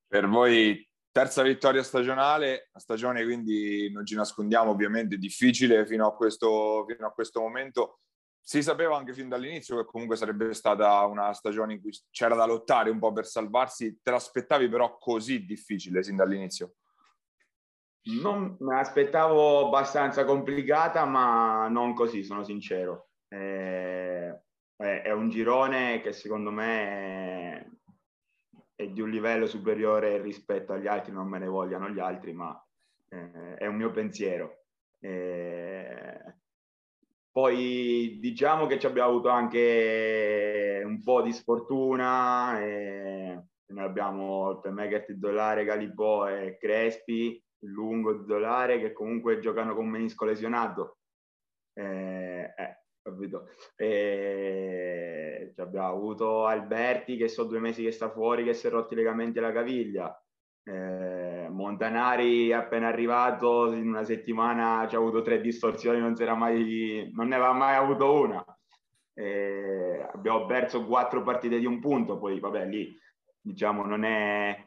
[0.09, 6.15] Per voi terza vittoria stagionale, la stagione quindi non ci nascondiamo ovviamente difficile fino a
[6.15, 8.01] questo, fino a questo momento.
[8.39, 12.45] Si sapeva anche fin dall'inizio che comunque sarebbe stata una stagione in cui c'era da
[12.45, 13.99] lottare un po' per salvarsi.
[14.03, 16.75] Te l'aspettavi però così difficile sin dall'inizio?
[18.21, 23.09] Non me l'aspettavo abbastanza complicata, ma non così, sono sincero.
[23.29, 24.39] Eh,
[24.77, 27.76] è un girone che secondo me
[28.77, 32.63] è di un livello superiore rispetto agli altri, non me ne vogliano gli altri, ma
[33.09, 34.65] eh, è un mio pensiero.
[35.01, 36.35] Eh,
[37.31, 44.61] poi diciamo che ci abbiamo avuto anche un po' di sfortuna, eh, noi abbiamo il
[44.61, 50.99] playmaker titolare Galipò e Crespi, il lungo titolare che comunque giocano con menisco lesionato.
[51.73, 52.79] Eh, eh,
[55.57, 55.61] capito?
[55.61, 58.95] E abbiamo avuto Alberti che sono due mesi che sta fuori, che si è rotti
[58.95, 60.21] i legamenti alla caviglia.
[60.63, 67.29] Eh, Montanari appena arrivato in una settimana ci ha avuto tre distorsioni, non, mai, non
[67.29, 68.45] ne aveva mai avuto una.
[69.15, 72.95] Eh, abbiamo perso quattro partite di un punto, poi vabbè lì
[73.41, 74.63] diciamo non è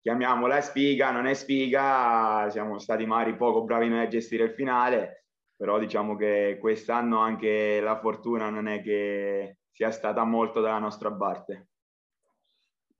[0.00, 5.22] chiamiamola spiga, non è spiga, siamo stati magari poco bravi noi a gestire il finale
[5.62, 11.10] però diciamo che quest'anno anche la fortuna non è che sia stata molto dalla nostra
[11.12, 11.68] parte.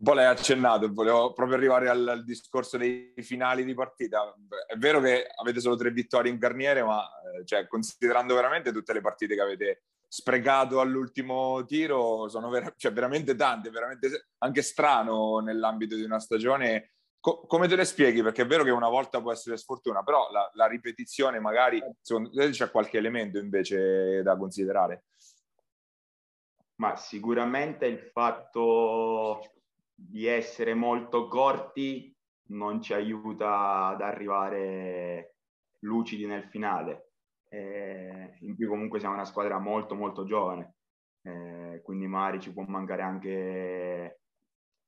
[0.03, 4.35] Un po' l'hai accennato, volevo proprio arrivare al, al, discorso dei finali di partita.
[4.67, 8.93] È vero che avete solo tre vittorie in carniere, ma eh, cioè, considerando veramente tutte
[8.93, 15.39] le partite che avete sprecato all'ultimo tiro, sono ver- cioè, veramente tante, veramente anche strano
[15.39, 18.21] nell'ambito di una stagione Co- come te le spieghi?
[18.21, 22.31] Perché è vero che una volta può essere sfortuna, però la, la ripetizione magari, secondo
[22.31, 25.05] te c'è qualche elemento invece da considerare?
[26.83, 29.53] Ma sicuramente il fatto
[29.95, 32.13] di essere molto corti
[32.49, 35.37] non ci aiuta ad arrivare
[35.83, 37.13] lucidi nel finale.
[37.49, 40.75] Eh, in più comunque siamo una squadra molto molto giovane,
[41.23, 44.23] eh, quindi magari ci può mancare anche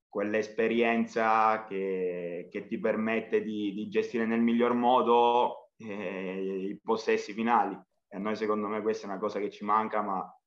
[0.09, 7.81] quell'esperienza che, che ti permette di, di, gestire nel miglior modo eh, i possessi finali.
[8.09, 10.39] E a noi secondo me questa è una cosa che ci manca, ma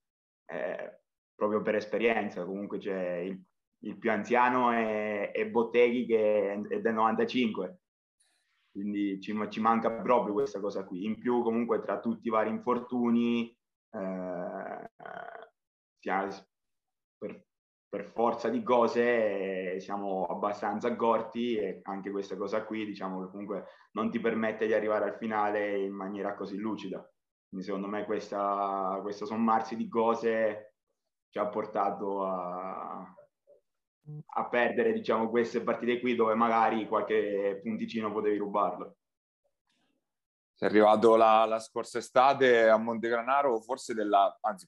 [0.47, 1.03] eh,
[1.37, 3.39] proprio per esperienza, comunque c'è il,
[3.83, 7.79] il più anziano è, è Botteghi che è del 95,
[8.71, 11.05] quindi ci, ci, manca proprio questa cosa qui.
[11.05, 13.55] In più comunque tra tutti i vari infortuni,
[13.91, 14.91] eh,
[17.17, 17.45] per,
[17.87, 23.65] per, forza di cose eh, siamo abbastanza gorti e anche questa cosa qui diciamo comunque
[23.91, 27.07] non ti permette di arrivare al finale in maniera così lucida.
[27.49, 30.76] Quindi secondo me questa, questo sommarsi di cose
[31.29, 33.15] ci ha portato a,
[34.25, 38.97] a perdere diciamo, queste partite qui dove magari qualche punticino potevi rubarlo.
[40.53, 44.67] Sei arrivato la, la scorsa estate a Montegranaro, forse della, anzi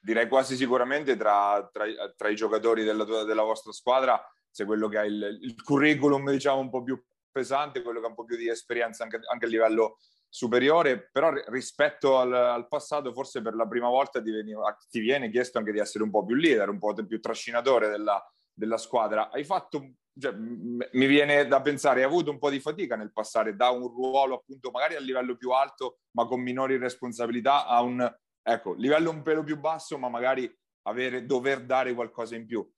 [0.00, 1.84] direi quasi sicuramente tra, tra,
[2.16, 6.30] tra i giocatori della, tua, della, vostra squadra, sei quello che ha il, il, curriculum
[6.30, 7.00] diciamo un po' più
[7.30, 11.32] pesante, quello che ha un po' più di esperienza anche, anche a livello superiore, però
[11.46, 15.72] rispetto al, al, passato forse per la prima volta ti, veniva, ti, viene chiesto anche
[15.72, 19.30] di essere un po' più leader, un po' più trascinatore della, della squadra.
[19.30, 23.56] Hai fatto, cioè, mi viene da pensare, hai avuto un po' di fatica nel passare
[23.56, 28.16] da un ruolo appunto magari a livello più alto ma con minori responsabilità a un
[28.42, 32.68] ecco, livello un pelo più basso ma magari avere, dover dare qualcosa in più.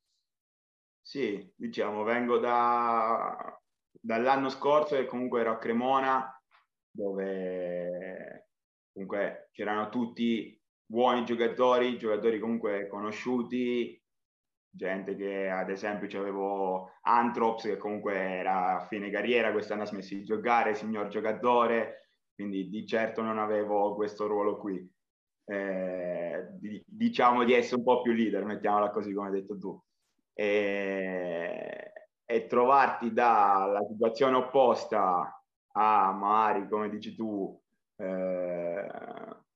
[1.02, 3.58] Sì, diciamo, vengo da,
[3.90, 6.39] dall'anno scorso che comunque ero a Cremona
[6.90, 8.48] dove
[8.92, 14.00] comunque c'erano tutti buoni giocatori, giocatori comunque conosciuti,
[14.68, 20.14] gente che ad esempio avevo Antrops che comunque era a fine carriera, quest'anno ha smesso
[20.14, 24.88] di giocare, signor giocatore, quindi di certo non avevo questo ruolo qui.
[25.44, 29.80] Eh, di, diciamo di essere un po' più leader, mettiamola così come hai detto tu.
[30.32, 31.92] E,
[32.24, 35.39] e trovarti dalla situazione opposta
[35.72, 37.58] a magari, come dici tu,
[37.96, 38.86] eh,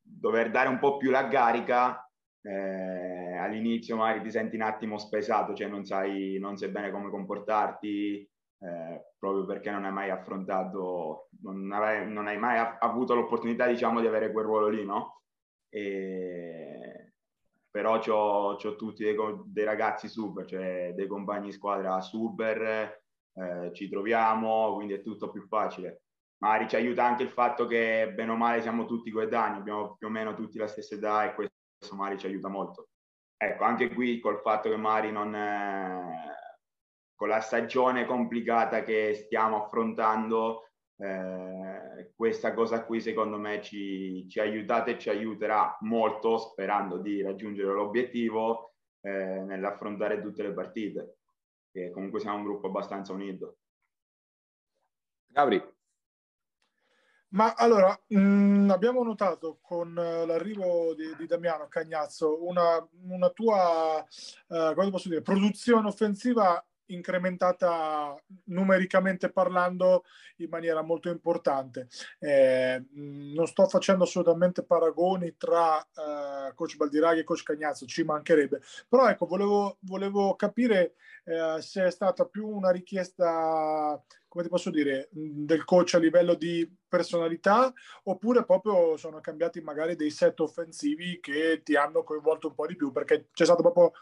[0.00, 2.08] dover dare un po' più la carica,
[2.42, 7.10] eh, all'inizio magari ti senti un attimo spesato, cioè non sai, non sai bene come
[7.10, 13.66] comportarti, eh, proprio perché non hai mai affrontato, non, avrai, non hai mai avuto l'opportunità,
[13.66, 15.22] diciamo, di avere quel ruolo lì, no?
[15.70, 17.12] E,
[17.70, 23.02] però ho tutti dei, dei, ragazzi super, cioè dei compagni squadra super,
[23.34, 26.03] eh, ci troviamo, quindi è tutto più facile
[26.44, 30.08] magari ci aiuta anche il fatto che bene o male siamo tutti coetanei, abbiamo più
[30.08, 32.88] o meno tutti la stessa età e questo magari ci aiuta molto.
[33.38, 35.34] Ecco, anche qui col fatto che magari non...
[35.34, 36.32] È,
[37.14, 44.40] con la stagione complicata che stiamo affrontando, eh, questa cosa qui secondo me ci, ci
[44.40, 51.18] aiutate e ci aiuterà molto, sperando di raggiungere l'obiettivo eh, nell'affrontare tutte le partite,
[51.70, 53.58] che comunque siamo un gruppo abbastanza unito.
[55.28, 55.73] Gabri.
[57.34, 63.30] Ma allora, mh, mm, abbiamo notato con uh, l'arrivo di, di, Damiano Cagnazzo una, una
[63.30, 64.04] tua,
[64.90, 70.04] posso dire, produzione offensiva incrementata numericamente parlando
[70.36, 71.88] in maniera molto importante.
[72.18, 78.60] Eh, non sto facendo assolutamente paragoni tra eh, coach Baldiraghi e coach Cagnazzo, ci mancherebbe,
[78.88, 80.94] però ecco, volevo, volevo capire
[81.24, 84.00] eh, se è stata più una richiesta,
[84.34, 89.94] come ti posso dire, del coach a livello di personalità oppure proprio sono cambiati magari
[89.94, 93.92] dei set offensivi che ti hanno coinvolto un po' di più, perché c'è stato proprio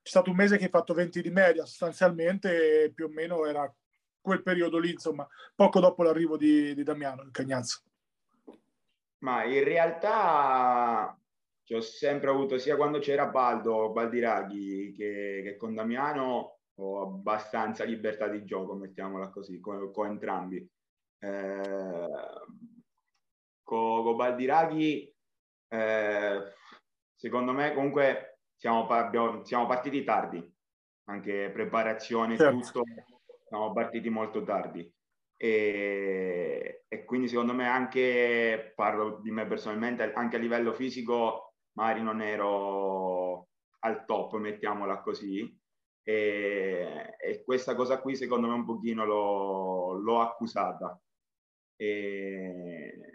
[0.00, 3.70] c'è stato un mese che hai fatto 20 di media sostanzialmente più o meno era
[4.20, 5.26] quel periodo lì, insomma,
[5.56, 7.82] poco dopo l'arrivo di, di Damiano, il Cagnazzo.
[9.18, 11.18] Ma in realtà
[11.64, 17.84] ci ho sempre avuto, sia quando c'era Baldo, Baldiraghi, che, che, con Damiano, ho abbastanza
[17.84, 20.68] libertà di gioco, mettiamola così, con, con entrambi.
[21.18, 22.08] Eh,
[23.62, 25.14] con, con Baldiraghi,
[25.68, 26.54] eh,
[27.14, 30.54] secondo me comunque siamo, abbiamo, siamo partiti tardi,
[31.04, 32.58] anche preparazione, certo.
[32.58, 32.82] tutto,
[33.46, 34.92] siamo partiti molto tardi.
[35.36, 42.02] E, e, quindi secondo me anche, parlo di me personalmente, anche a livello fisico magari
[42.02, 43.48] non ero
[43.80, 45.58] al top, mettiamola così.
[46.02, 51.00] E, e questa cosa qui secondo me un pochino l'ho, accusata.
[51.76, 53.10] E,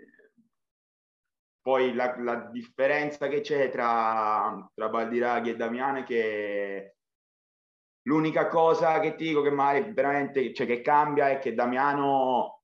[1.62, 6.96] poi la, la differenza che c'è tra, tra Baldiraghi e Damiano è che
[8.04, 12.62] l'unica cosa che ti dico che magari veramente cioè che cambia è che Damiano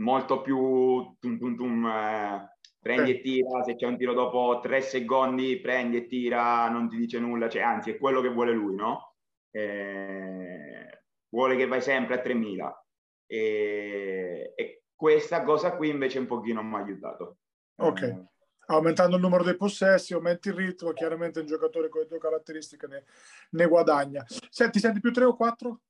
[0.00, 4.80] molto più tum, tum, tum, eh, prendi e tira, se c'è un tiro dopo tre
[4.80, 8.74] secondi prendi e tira, non ti dice nulla, cioè, anzi è quello che vuole lui,
[8.74, 9.16] no?
[9.50, 12.86] Eh, vuole che vai sempre a 3000
[13.26, 17.38] e, e questa cosa qui invece un pochino mi ha aiutato
[17.80, 18.02] Ok.
[18.02, 18.28] Eh,
[18.66, 22.86] aumentando il numero dei possessi, aumenti il ritmo, chiaramente un giocatore con le tue caratteristiche
[22.86, 23.04] ne,
[23.50, 24.24] ne guadagna.
[24.26, 25.80] Senti, senti più tre o quattro?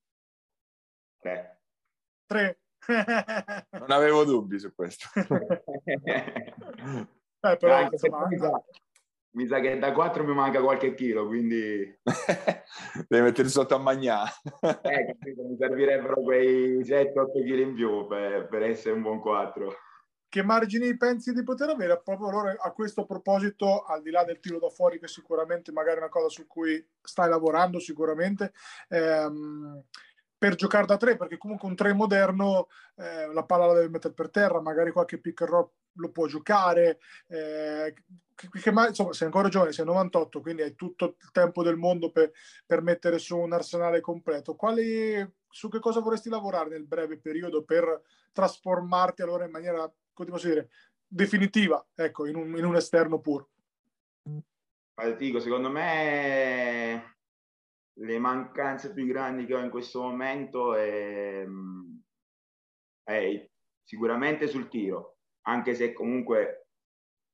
[1.18, 1.60] Tre.
[2.26, 2.60] Tre.
[2.86, 5.08] non avevo dubbi su questo.
[7.40, 8.64] eh, però, insomma, mi, sa,
[9.32, 11.98] mi, sa, che da quattro mi manca qualche chilo, quindi...
[13.08, 14.24] Devi mettere sotto a magnà.
[14.60, 19.74] eh, capito, mi servirebbero quei 7-8 kg in più per, per essere un buon 4
[20.30, 22.00] che margini pensi di poter avere?
[22.02, 25.96] Proprio loro a questo proposito, al di là del tiro da fuori, che sicuramente magari
[25.96, 28.52] è una cosa su cui stai lavorando sicuramente,
[28.90, 29.82] ehm,
[30.40, 34.14] per giocare da tre, perché comunque un tre moderno eh, la palla la deve mettere
[34.14, 37.92] per terra, magari qualche pick and roll lo può giocare, eh,
[38.34, 42.10] che, che, insomma sei ancora giovane, sei 98, quindi hai tutto il tempo del mondo
[42.10, 42.32] per,
[42.64, 44.54] per mettere su un arsenale completo.
[44.54, 48.00] Quali, su che cosa vorresti lavorare nel breve periodo per
[48.32, 50.70] trasformarti allora in maniera come posso dire,
[51.06, 53.50] definitiva, ecco, in un, in un esterno puro.
[54.94, 57.19] Allora, dico, secondo me
[57.94, 61.44] le mancanze più grandi che ho in questo momento è,
[63.04, 63.50] è
[63.82, 66.68] sicuramente sul tiro, anche se comunque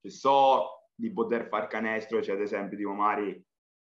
[0.07, 3.45] so di poter far canestro, cioè ad esempio di Omari,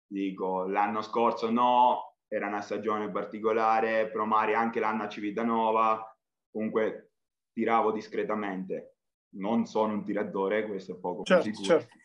[0.06, 6.16] dico l'anno scorso no, era una stagione particolare, però Mari anche l'anno a Civitanova,
[6.50, 7.12] comunque
[7.52, 8.96] tiravo discretamente.
[9.30, 11.64] Non sono un tiratore, questo è poco certo, sicuro.
[11.64, 11.96] Certo.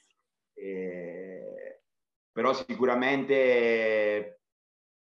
[0.54, 1.82] E...
[2.32, 4.43] Però sicuramente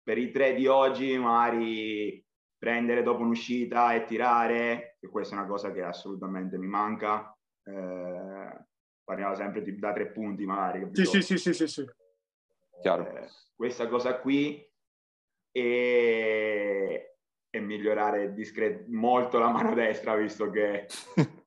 [0.07, 2.25] per i tre di oggi magari
[2.57, 7.37] prendere dopo un'uscita e tirare, che questa è una cosa che assolutamente mi manca.
[7.65, 8.65] Eh,
[9.03, 10.89] parliamo sempre di, da tre punti magari.
[10.93, 11.85] Sì, sì, sì, sì, sì, sì.
[12.83, 14.65] Eh, questa cosa qui
[15.51, 17.17] e
[17.57, 20.87] e migliorare discret- molto la mano destra, visto che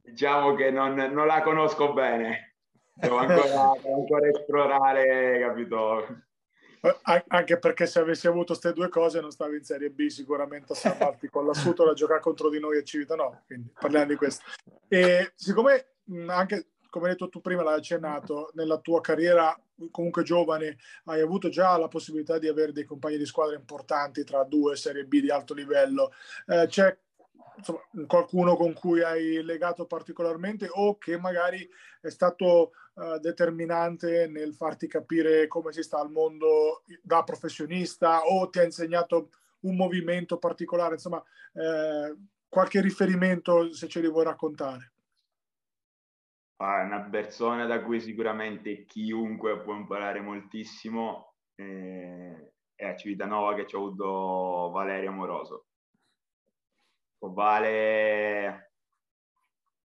[0.00, 2.54] diciamo che non, non, la conosco bene.
[2.94, 6.06] Devo ancora, devo ancora esplorare, capito?
[7.28, 10.76] Anche perché se avessi avuto queste due cose non stavi in Serie B sicuramente a
[10.76, 14.44] salvarti con l'assunto da giocare contro di noi a Civitanova, quindi parliamo di questo.
[14.88, 15.86] E siccome
[16.26, 19.58] anche come hai detto tu prima, l'hai accennato, nella tua carriera
[19.90, 24.44] comunque giovane hai avuto già la possibilità di avere dei compagni di squadra importanti tra
[24.44, 26.12] due serie B di alto livello.
[26.46, 26.96] Eh, c'è
[27.56, 31.68] insomma, qualcuno con cui hai legato particolarmente o che magari
[32.00, 38.48] è stato uh, determinante nel farti capire come si sta al mondo da professionista o
[38.48, 39.30] ti ha insegnato
[39.60, 41.22] un movimento particolare, insomma,
[41.54, 42.14] eh,
[42.46, 44.92] qualche riferimento se ce li vuoi raccontare
[46.84, 53.76] una persona da cui sicuramente chiunque può imparare moltissimo eh, è a Civitanova che ci
[53.76, 55.66] ho avuto Valerio Amoroso.
[57.32, 58.72] Vale,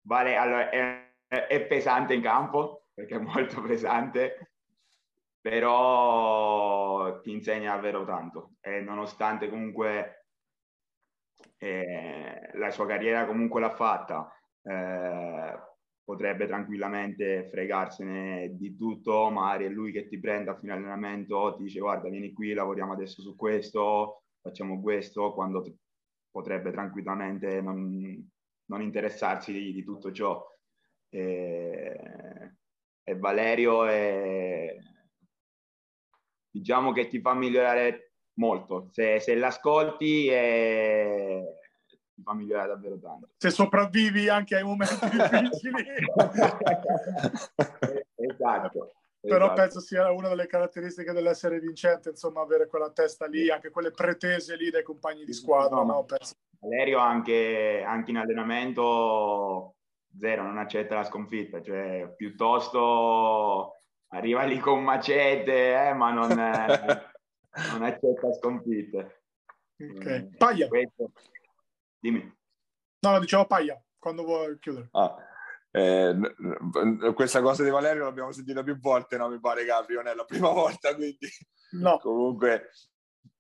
[0.03, 4.53] vale allora, è, è pesante in campo perché è molto pesante,
[5.41, 8.55] però ti insegna davvero tanto.
[8.61, 10.27] E nonostante comunque
[11.59, 14.31] eh, la sua carriera comunque l'ha fatta
[14.63, 15.59] eh,
[16.05, 21.63] potrebbe tranquillamente fregarsene di tutto, magari è lui che ti prende a fine allenamento, ti
[21.65, 25.63] dice guarda vieni qui, lavoriamo adesso su questo, facciamo questo, quando
[26.35, 28.29] potrebbe tranquillamente non,
[28.65, 30.45] non interessarsi di, di, tutto ciò.
[31.09, 32.57] E,
[33.05, 34.77] e Valerio è,
[36.51, 41.41] diciamo che ti fa migliorare molto, se, se l'ascolti è
[42.15, 43.29] ti fa migliorare davvero tanto.
[43.37, 45.85] Se sopravvivi anche ai momenti difficili.
[48.17, 48.93] esatto.
[49.27, 49.61] Però esatto.
[49.61, 54.57] penso sia una delle caratteristiche dell'essere vincente, insomma, avere quella testa lì, anche quelle pretese
[54.57, 55.77] lì dai compagni di squadra.
[55.77, 56.07] No, no?
[56.59, 59.77] Valerio anche, anche, in allenamento
[60.19, 66.29] zero, non accetta la sconfitta, cioè piuttosto arriva lì con macete, eh, ma non,
[67.73, 69.23] non accetta sconfitte.
[69.79, 70.69] Ok, mm, Paglia.
[70.69, 71.11] Questo,
[71.99, 72.37] Dimmi.
[73.01, 74.89] No, lo dicevo Paia, quando vuoi chiudere.
[74.93, 75.17] Ah,
[75.77, 79.29] eh, questa cosa di Valerio l'abbiamo sentita più volte, no?
[79.29, 81.29] Mi pare, Gabri, non è la prima volta, quindi...
[81.73, 81.99] No.
[81.99, 82.71] Comunque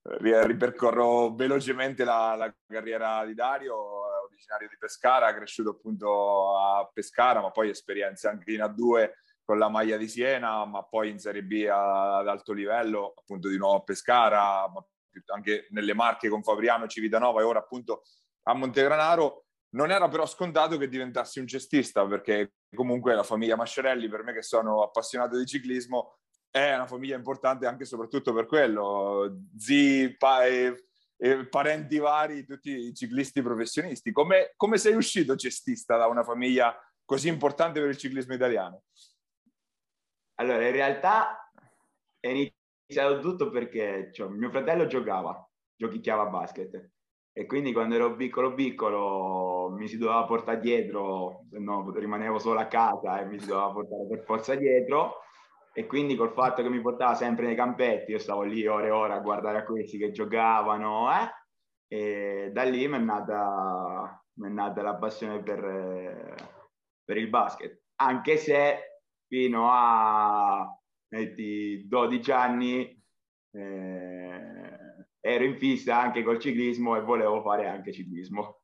[0.06, 3.76] ripercorro velocemente la, la, carriera di Dario,
[4.24, 9.10] originario di Pescara, cresciuto appunto a Pescara, ma poi esperienze anche in A2
[9.44, 13.58] con la maglia di Siena, ma poi in Serie B ad alto livello, appunto di
[13.58, 14.84] nuovo a Pescara, ma
[15.32, 18.02] anche nelle Marche con Fabriano, Civitanova e ora appunto
[18.42, 19.43] a Montegranaro.
[19.74, 24.32] Non era però scontato che diventassi un cestista, perché comunque la famiglia Mascerelli, per me
[24.32, 26.18] che sono appassionato di ciclismo,
[26.48, 29.36] è una famiglia importante anche e soprattutto per quello.
[29.56, 34.12] Zii, pa- e, e parenti vari, tutti i ciclisti professionisti.
[34.12, 38.84] Come, come sei uscito cestista da una famiglia così importante per il ciclismo italiano?
[40.36, 41.50] Allora, in realtà
[42.20, 45.44] è iniziato tutto perché cioè, mio fratello giocava,
[45.74, 46.92] giochicchiava a basket
[47.36, 52.60] e quindi quando ero piccolo piccolo mi si doveva portare dietro, se no rimanevo solo
[52.60, 55.16] a casa e mi si doveva portare per forza dietro
[55.72, 58.90] e quindi col fatto che mi portava sempre nei campetti, io stavo lì ore e
[58.90, 61.28] ore a guardare a questi che giocavano, eh?
[61.88, 66.36] e da lì mi è nata, nata la passione per,
[67.04, 70.64] per il basket, anche se fino a
[71.08, 73.02] metti, 12 anni
[73.50, 74.53] eh,
[75.26, 78.60] ero in fissa anche col ciclismo e volevo fare anche ciclismo.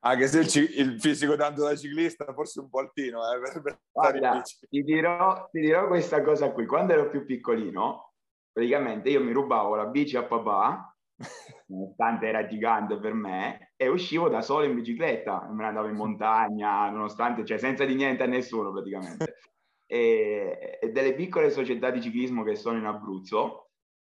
[0.00, 3.20] Anche se il, il fisico tanto da ciclista, forse un po' altino.
[3.32, 6.66] Eh, per, per Guarda, ti, dirò, ti dirò questa cosa qui.
[6.66, 8.14] Quando ero più piccolino,
[8.52, 10.96] praticamente io mi rubavo la bici a papà,
[11.66, 15.48] nonostante era gigante per me, e uscivo da solo in bicicletta.
[15.48, 19.36] Me ne andavo in montagna, nonostante, cioè senza di niente a nessuno praticamente.
[19.88, 23.65] E, e delle piccole società di ciclismo che sono in Abruzzo,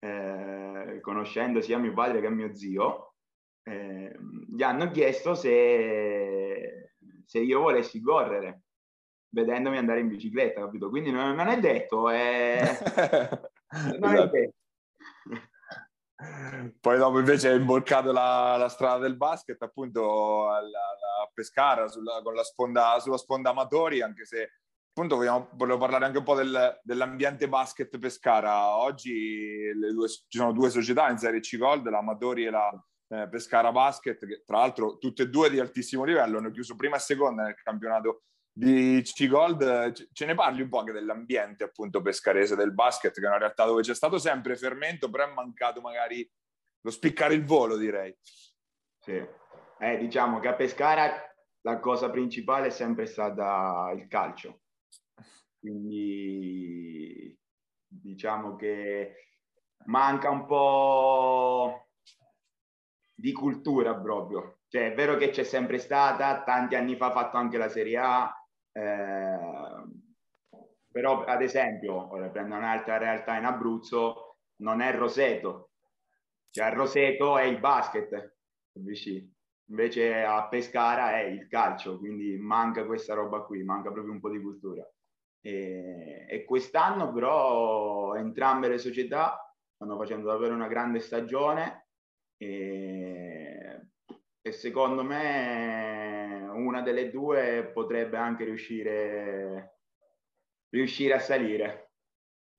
[0.04, 3.14] eh, conoscendo sia mio padre che mio zio,
[3.62, 4.16] eh,
[4.48, 6.94] gli hanno chiesto se,
[7.24, 8.62] se, io volessi correre,
[9.28, 10.88] vedendomi andare in bicicletta, capito?
[10.88, 12.60] Quindi non, non è detto, è...
[13.98, 14.36] non esatto.
[14.36, 14.54] è detto.
[16.80, 22.20] Poi dopo invece è imbolcato la, la, strada del basket appunto a, a Pescara sulla,
[22.22, 24.50] con la sponda, sulla sponda amatori, anche se
[24.94, 28.76] appunto vogliamo, volevo parlare anche un po' del, dell'ambiente basket Pescara.
[28.76, 33.72] Oggi due, ci sono due società in Serie C Gold, l'Amatori e la eh, Pescara
[33.72, 37.44] Basket, che tra l'altro tutte e due di altissimo livello, hanno chiuso prima e seconda
[37.44, 40.10] nel campionato di C Gold.
[40.12, 43.64] Ce ne parli un po' anche dell'ambiente appunto pescarese del basket, che è una realtà
[43.64, 46.30] dove c'è stato sempre fermento, però è mancato magari
[46.82, 48.14] lo spiccare il volo, direi.
[49.00, 49.26] Sì,
[49.78, 51.10] eh, diciamo che a Pescara
[51.62, 54.61] la cosa principale è sempre stata il calcio
[55.62, 57.38] quindi
[57.86, 59.14] diciamo che
[59.86, 61.90] manca un po'
[63.14, 64.58] di cultura proprio.
[64.68, 67.96] Cioè, è vero che c'è sempre stata, tanti anni fa ha fatto anche la Serie
[67.98, 68.34] A,
[68.72, 69.84] eh,
[70.90, 75.70] però ad esempio, ora prendo un'altra realtà in Abruzzo, non è Roseto,
[76.50, 78.38] cioè Roseto è il basket,
[78.72, 84.30] invece a Pescara è il calcio, quindi manca questa roba qui, manca proprio un po'
[84.30, 84.84] di cultura.
[85.44, 91.88] E, e quest'anno però entrambe le società stanno facendo davvero una grande stagione
[92.36, 93.88] e,
[94.40, 99.78] e secondo me una delle due potrebbe anche riuscire,
[100.68, 101.90] riuscire a salire.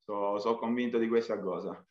[0.03, 1.81] Sono so convinto di questa cosa.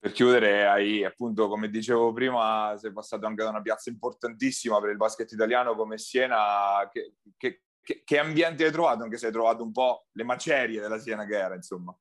[0.00, 4.90] Per chiudere, hai appunto, come dicevo prima, sei passato anche da una piazza importantissima per
[4.90, 6.88] il basket italiano come Siena.
[6.90, 10.78] Che, che, che, che, ambiente hai trovato, anche se hai trovato un po' le macerie
[10.78, 11.96] della Siena che era, insomma?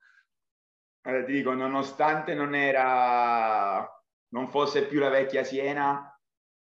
[1.05, 3.89] Allora, ti dico, nonostante non era,
[4.33, 6.13] non fosse più la vecchia Siena,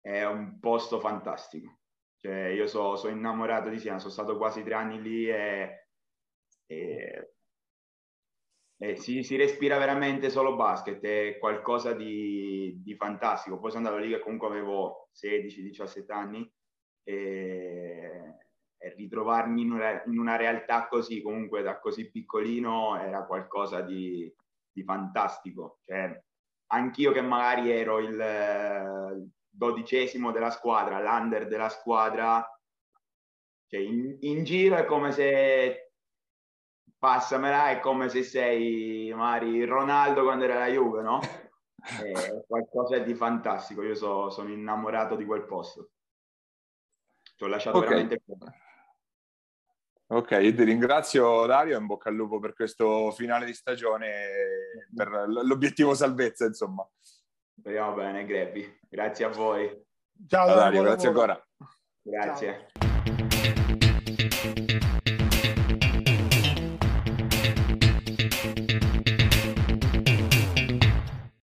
[0.01, 1.79] è un posto fantastico.
[2.17, 5.87] Cioè, io sono so innamorato di Siena, sono stato quasi tre anni lì e,
[6.65, 7.35] e,
[8.77, 13.59] e si, si, respira veramente solo basket, è qualcosa di, di fantastico.
[13.59, 16.53] Poi sono andato lì che comunque avevo 16-17 anni
[17.03, 18.44] e
[18.95, 24.31] ritrovarmi in una, in una, realtà così, comunque da così piccolino, era qualcosa di,
[24.71, 25.79] di fantastico.
[25.85, 26.21] Cioè,
[26.67, 32.47] anch'io che magari ero il eh, dodicesimo della squadra, l'under della squadra,
[33.67, 35.91] cioè in, in, giro è come se
[36.97, 41.19] passamela, è come se sei magari Ronaldo quando era la Juve, no?
[41.85, 45.91] È qualcosa di fantastico, io so, sono innamorato di quel posto.
[47.35, 47.89] Ci ho lasciato okay.
[47.89, 48.23] veramente
[50.07, 54.07] Ok, io ti ringrazio Dario, in bocca al lupo per questo finale di stagione,
[54.93, 56.87] per l'obiettivo salvezza, insomma.
[57.57, 58.81] Speriamo bene, Greppi.
[58.87, 59.67] Grazie a voi.
[60.27, 61.31] Ciao Dario, Dario grazie lavoro.
[61.31, 61.47] ancora.
[62.03, 62.67] Grazie.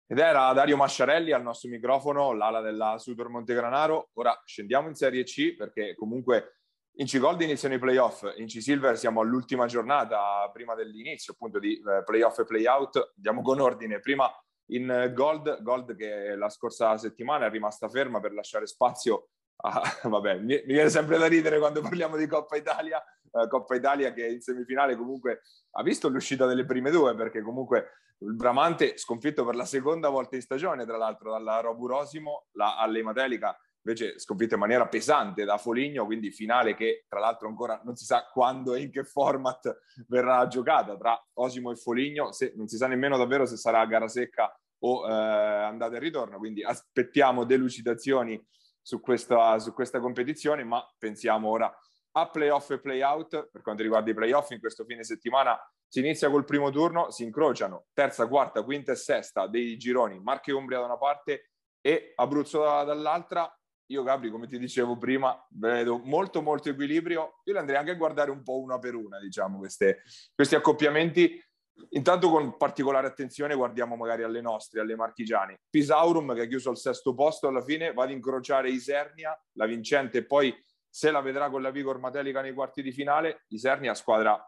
[0.06, 4.10] Ed era Dario Masciarelli al nostro microfono, l'ala della Sudor Montegranaro.
[4.14, 6.59] Ora scendiamo in Serie C perché comunque
[7.00, 12.04] in C-Gold iniziano i playoff, in C-Silver siamo all'ultima giornata prima dell'inizio appunto di eh,
[12.04, 13.12] playoff e playout.
[13.16, 14.00] Andiamo con ordine.
[14.00, 14.30] Prima
[14.72, 19.28] in Gold, Gold che la scorsa settimana è rimasta ferma per lasciare spazio
[19.62, 19.80] a...
[20.08, 24.12] Vabbè, mi, mi viene sempre da ridere quando parliamo di Coppa Italia, eh, Coppa Italia
[24.12, 25.40] che in semifinale comunque
[25.70, 30.36] ha visto l'uscita delle prime due perché comunque il Bramante sconfitto per la seconda volta
[30.36, 35.58] in stagione, tra l'altro dalla Roburosimo, la Alle Matelica invece sconfitta in maniera pesante da
[35.58, 39.82] Foligno, quindi finale che tra l'altro ancora non si sa quando e in che format
[40.06, 44.08] verrà giocata tra Osimo e Foligno, se, non si sa nemmeno davvero se sarà gara
[44.08, 48.42] secca o eh, andata e ritorno, quindi aspettiamo delucidazioni
[48.82, 51.72] su questa, su questa competizione, ma pensiamo ora
[52.12, 53.50] a playoff e playout.
[53.50, 57.24] Per quanto riguarda i playoff, in questo fine settimana si inizia col primo turno, si
[57.24, 61.50] incrociano terza, quarta, quinta e sesta dei gironi, Marche Umbria da una parte
[61.80, 63.52] e Abruzzo dall'altra.
[63.90, 67.40] Io, Gabri, come ti dicevo prima, vedo molto, molto equilibrio.
[67.44, 70.02] Io le andrei anche a guardare un po' una per una, diciamo, queste,
[70.34, 71.42] questi accoppiamenti
[71.90, 75.60] Intanto con particolare attenzione guardiamo magari alle nostre, alle marchigiane.
[75.68, 80.18] Pisaurum che ha chiuso al sesto posto alla fine va ad incrociare Isernia, la vincente,
[80.18, 80.54] e poi
[80.88, 83.44] se la vedrà con la Vigor Matelica nei quarti di finale.
[83.48, 84.38] Isernia squadra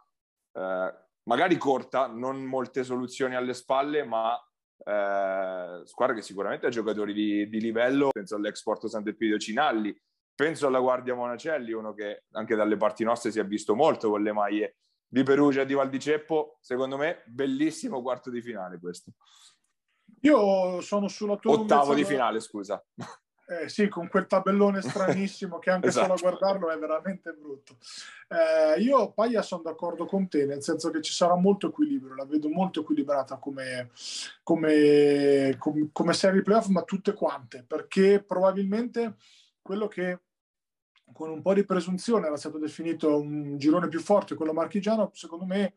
[0.52, 4.38] eh, magari corta, non molte soluzioni alle spalle, ma
[4.84, 8.08] eh, squadra che sicuramente ha giocatori di, di livello.
[8.10, 9.96] Penso all'ex Porto Sant'Epidio Cinalli,
[10.34, 14.22] penso alla Guardia Monacelli, uno che anche dalle parti nostre si è visto molto con
[14.22, 14.76] le maglie
[15.06, 19.12] di Perugia e di Val di Ceppo, secondo me bellissimo quarto di finale questo.
[20.20, 22.82] Io sono sulla tua Ottavo di finale, scusa.
[23.46, 26.16] Eh, sì, con quel tabellone stranissimo che anche esatto.
[26.16, 27.76] solo a guardarlo è veramente brutto.
[28.28, 32.24] Eh, io, Paglia, sono d'accordo con te, nel senso che ci sarà molto equilibrio, la
[32.24, 33.90] vedo molto equilibrata come,
[34.42, 39.16] come, come, come serie playoff, ma tutte quante, perché probabilmente
[39.60, 40.20] quello che
[41.12, 45.44] con un po' di presunzione era stato definito un girone più forte, quello marchigiano, secondo
[45.44, 45.74] me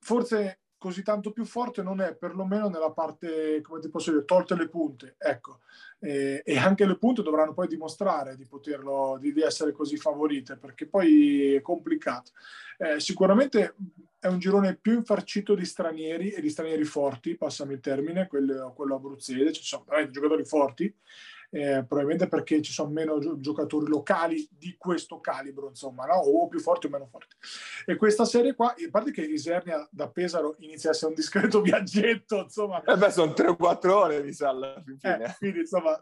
[0.00, 4.54] forse così tanto più forte non è, perlomeno nella parte, come ti posso dire, tolte
[4.54, 5.60] le punte, ecco.
[5.98, 10.56] E, e anche le punte dovranno poi dimostrare di poterlo, di, di, essere così favorite,
[10.56, 12.32] perché poi è complicato.
[12.78, 13.74] Eh, sicuramente
[14.18, 18.72] è un girone più infarcito di stranieri e di stranieri forti, passami il termine, quello,
[18.74, 20.94] quello abruzzese, ci sono veramente giocatori forti,
[21.50, 26.14] eh, probabilmente perché ci sono meno gio- giocatori locali di questo calibro, insomma, no?
[26.14, 27.36] o più forti o meno forti.
[27.84, 31.60] E questa serie qua, a parte che Isernia da Pesaro inizia a essere un discreto
[31.62, 32.82] viaggetto, insomma.
[32.82, 35.24] Eh beh, sono 3 o 4 ore, mi sa, alla fine.
[35.24, 36.00] Eh, quindi, insomma,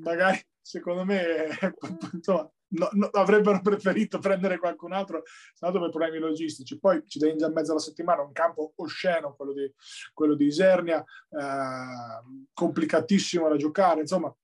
[0.00, 1.48] magari, secondo me,
[2.12, 5.22] insomma, No, no, avrebbero preferito prendere qualcun altro
[5.54, 6.78] stato per problemi logistici.
[6.78, 9.72] Poi ci dai in già in mezzo alla settimana un campo osceno, quello di,
[10.12, 14.00] quello di Isernia, eh, complicatissimo da giocare.
[14.00, 14.34] Insomma,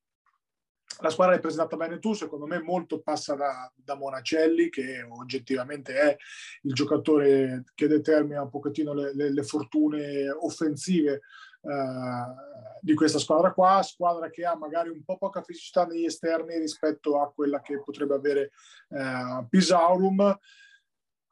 [0.99, 5.93] la squadra l'hai presentata bene tu, secondo me molto passa da, da, Monacelli, che oggettivamente
[5.93, 6.15] è
[6.61, 11.21] il giocatore che determina un pochettino le, le, le fortune offensive
[11.61, 16.57] eh, di questa squadra qua, squadra che ha magari un po' poca fisicità negli esterni
[16.59, 18.51] rispetto a quella che potrebbe avere
[18.89, 20.37] eh, Pisaurum.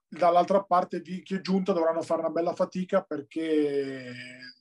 [0.08, 4.14] Dall'altra parte chi è giunta dovranno fare una bella fatica perché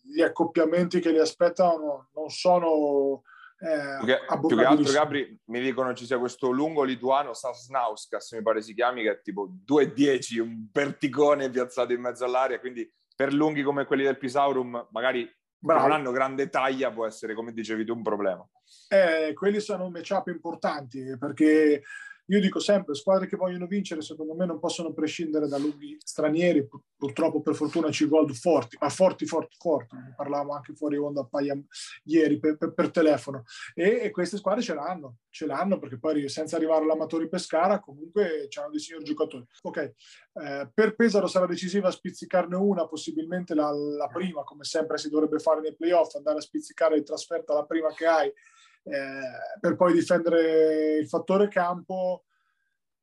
[0.03, 3.23] gli accoppiamenti che li aspettano non sono
[3.63, 8.33] eh, più, che, più che altro, Gabri, mi dicono ci sia questo lungo lituano, Sasnauskas,
[8.33, 12.91] mi pare si chiami, che è tipo 2,10, un verticone piazzato in mezzo all'aria, quindi
[13.15, 17.85] per lunghi come quelli del Pisaurum, magari non hanno grande taglia, può essere, come dicevi
[17.85, 18.45] tu, un problema.
[18.89, 21.83] Eh, quelli sono matchup importanti, perché
[22.27, 26.67] io dico sempre, squadre che vogliono vincere, secondo me non possono prescindere da lunghi stranieri,
[26.97, 29.97] purtroppo per fortuna ci gold forti, ma forti, forti, forti.
[29.97, 31.61] Ne parlavamo anche fuori onda paia
[32.05, 33.43] ieri per, per, per telefono.
[33.75, 38.49] E, e, queste squadre ce l'hanno, ce l'hanno perché poi senza arrivare all'amatori Pescara comunque
[38.57, 39.45] hanno dei signori giocatori.
[39.63, 45.09] Ok, eh, per Pesaro sarà decisiva spizzicarne una, possibilmente la, la prima, come sempre si
[45.09, 48.33] dovrebbe fare nei playoff, andare a spizzicare in trasferta la prima che hai
[48.85, 52.25] eh, per poi difendere il fattore campo.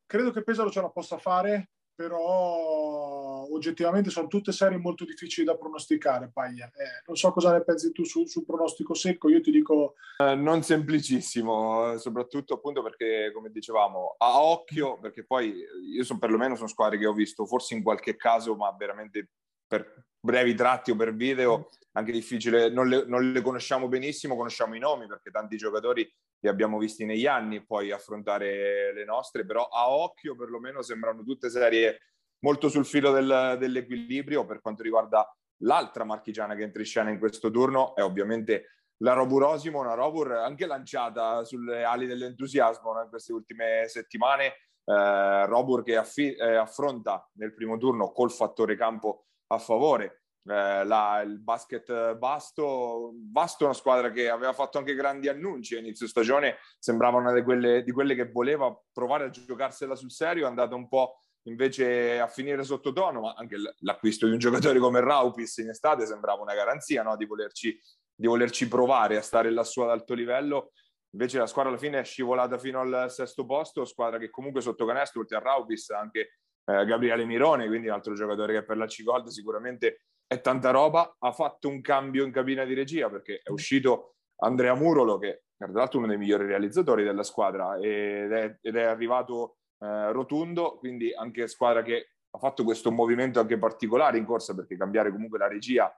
[0.05, 5.57] Credo che Pesaro ce la possa fare, però oggettivamente sono tutte serie molto difficili da
[5.57, 6.31] pronosticare.
[6.33, 6.65] Paglia.
[6.67, 9.95] Eh, non so cosa ne pensi tu sul su pronostico secco, io ti dico...
[10.17, 15.63] Eh, non semplicissimo, soprattutto appunto perché, come dicevamo, a occhio, perché poi
[15.93, 19.29] io sono perlomeno sono squadre che ho visto, forse in qualche caso, ma veramente
[19.67, 24.75] per brevi tratti o per video anche difficile, non le, non le, conosciamo benissimo, conosciamo
[24.75, 26.09] i nomi perché tanti giocatori
[26.41, 31.49] li abbiamo visti negli anni, poi affrontare le nostre, però a occhio perlomeno sembrano tutte
[31.49, 31.99] serie
[32.39, 35.29] molto sul filo del, dell'equilibrio per quanto riguarda
[35.63, 40.31] l'altra marchigiana che entra in scena in questo turno è ovviamente la Roburosimo, una Robur
[40.33, 43.01] anche lanciata sulle ali dell'entusiasmo no?
[43.01, 44.45] in queste ultime settimane,
[44.85, 50.83] eh, Robur che affi- eh, affronta nel primo turno col fattore campo a favore eh,
[50.83, 53.11] la, il basket Basto.
[53.13, 57.33] Basto è una squadra che aveva fatto anche grandi annunci a inizio stagione, sembrava una
[57.33, 61.19] di quelle, di quelle che voleva provare a giocarsela sul serio, è andata un po'
[61.43, 66.41] invece a finire sottotono, ma anche l'acquisto di un giocatore come Raupis in estate sembrava
[66.41, 67.15] una garanzia no?
[67.15, 67.79] di, volerci,
[68.13, 70.71] di volerci provare a stare lassù ad alto livello.
[71.11, 74.85] invece la squadra alla fine è scivolata fino al sesto posto, squadra che comunque sotto
[74.85, 76.39] canestro, oltre a Raubis, anche
[76.69, 81.15] eh, Gabriele Mirone, quindi un altro giocatore che per la C-Gold sicuramente è tanta roba,
[81.17, 85.65] ha fatto un cambio in cabina di regia perché è uscito Andrea Murolo, che è
[85.65, 90.77] tra l'altro uno dei migliori realizzatori della squadra, ed è, ed è arrivato eh, Rotundo,
[90.77, 95.39] quindi anche squadra che ha fatto questo movimento anche particolare in corsa perché cambiare comunque
[95.39, 95.91] la regia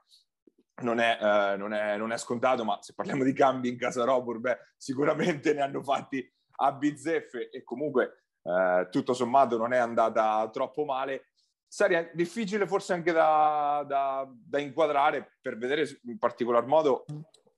[0.84, 4.05] non è, eh, non, è, non è, scontato, ma se parliamo di cambi in casa
[4.05, 6.26] Robur, beh, sicuramente ne hanno fatti
[6.63, 11.28] a bizzeffe e comunque eh, tutto sommato non è andata troppo male.
[11.68, 17.06] Sarebbe difficile forse anche da, da, da, inquadrare per vedere in particolar modo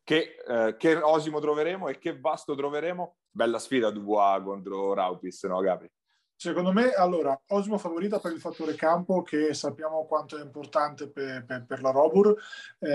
[0.03, 3.15] che, eh, che Osimo troveremo e che Vasto troveremo.
[3.31, 5.91] Bella sfida Dubois contro Raupis, no Gabri?
[6.35, 11.45] Secondo me, allora, Osmo favorita per il fattore campo che sappiamo quanto è importante per,
[11.45, 12.35] per, per la Robur.
[12.79, 12.89] Eh,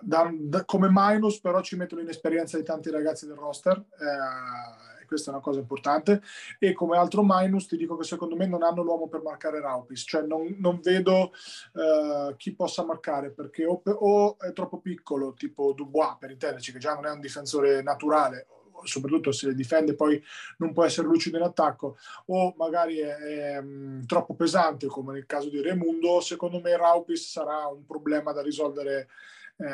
[0.00, 3.76] da, da, come minus però ci mettono l'inesperienza di tanti ragazzi del roster.
[3.76, 6.22] Eh, questa è una cosa importante.
[6.60, 10.04] E come altro minus ti dico che secondo me non hanno l'uomo per marcare Raupis,
[10.06, 11.32] cioè non, non vedo
[11.72, 16.78] uh, chi possa marcare perché o, o, è troppo piccolo, tipo Dubois per intenderci, che
[16.78, 18.46] già non è un difensore naturale,
[18.84, 20.22] soprattutto se le difende poi
[20.58, 21.96] non può essere lucido in attacco
[22.26, 27.28] o magari è, è um, troppo pesante come nel caso di Remundo secondo me Raupis
[27.28, 29.08] sarà un problema da risolvere
[29.56, 29.66] eh,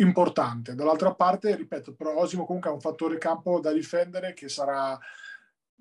[0.00, 0.74] importante.
[0.74, 4.98] Dall'altra parte ripeto però Osimo comunque ha un fattore campo da difendere che sarà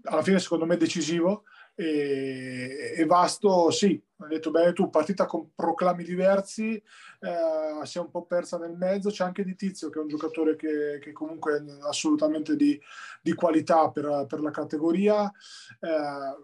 [0.03, 1.43] alla fine secondo me decisivo
[1.75, 8.01] e, e Vasto sì, hai detto bene tu, partita con proclami diversi, eh, si è
[8.01, 11.13] un po' persa nel mezzo, c'è anche Di Tizio che è un giocatore che, che
[11.13, 12.77] comunque è assolutamente di,
[13.21, 15.31] di qualità per, per, la categoria,
[15.79, 16.37] eh,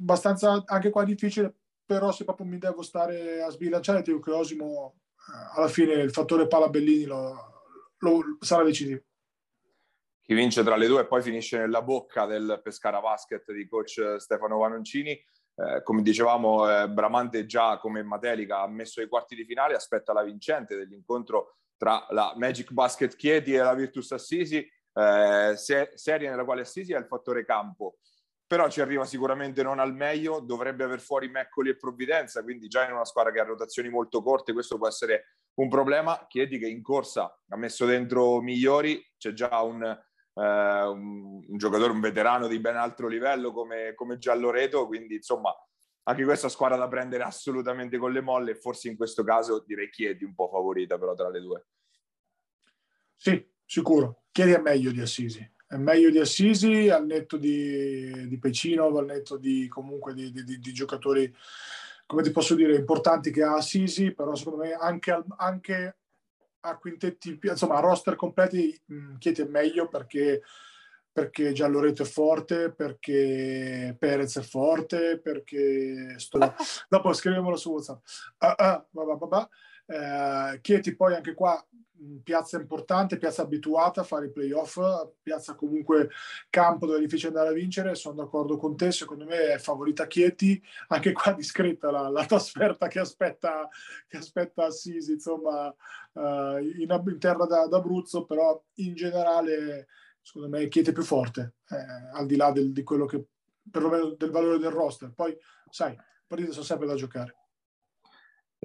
[0.00, 1.52] abbastanza anche qua difficile,
[1.84, 5.01] però se proprio mi devo stare a sbilanciare, dico che Osimo
[5.54, 7.34] alla fine il fattore pala Bellini lo,
[7.98, 9.02] lo, sarà decisivo
[10.22, 14.16] chi vince tra le due e poi finisce nella bocca del Pescara Basket di coach
[14.18, 15.10] Stefano Vanoncini.
[15.10, 20.12] Eh, come dicevamo, eh, Bramante già come Matelica ha messo i quarti di finale, aspetta
[20.12, 26.30] la vincente dell'incontro tra la Magic Basket Chieti e la Virtus Assisi, eh, se- serie
[26.30, 27.96] nella quale Assisi è il fattore campo.
[28.52, 32.84] Però ci arriva sicuramente non al meglio, dovrebbe aver fuori Meccoli e Provvidenza, quindi già
[32.84, 36.26] in una squadra che ha rotazioni molto corte questo può essere un problema.
[36.28, 39.98] Chieti che in corsa ha messo dentro migliori, c'è già un, eh,
[40.34, 45.50] un, un, giocatore, un veterano di ben altro livello come, come Gialloreto, quindi insomma
[46.02, 50.24] anche questa squadra da prendere assolutamente con le molle, forse in questo caso direi Chiedi
[50.24, 51.66] un po' favorita però tra le due.
[53.16, 54.24] Sì, sicuro.
[54.30, 55.51] Chiedi è meglio di Assisi.
[55.72, 60.58] È meglio di Assisi al netto di, di Pecinov, al netto di comunque di, di,
[60.58, 61.34] di, giocatori,
[62.04, 65.96] come ti posso dire, importanti che ha Assisi, però secondo me anche, anche
[66.60, 70.42] a quintetti, insomma a roster completi mh, Chieti è meglio perché,
[71.10, 76.38] perché Gialloreto è forte, perché Perez è forte, perché sto...
[76.90, 78.04] dopo scrivemelo su WhatsApp.
[78.36, 79.48] Ah, ah, bah, bah, bah,
[79.86, 81.66] eh, Chieti poi anche qua
[82.22, 84.78] piazza importante, piazza abituata a fare i playoff,
[85.22, 86.10] piazza comunque
[86.50, 90.06] campo dove è difficile andare a vincere, sono d'accordo con te, secondo me è favorita
[90.06, 93.68] Chieti, anche qua discreta la, la trasferta che aspetta,
[94.06, 95.66] che aspetta Assisi, insomma,
[96.12, 99.88] uh, in, in, terra da, d'Abruzzo, però in generale
[100.22, 103.24] secondo me Chieti è più forte, eh, al di là del, di quello che,
[103.70, 105.36] perlomeno del valore del roster, poi
[105.68, 105.96] sai,
[106.26, 107.36] partite sono sempre da giocare.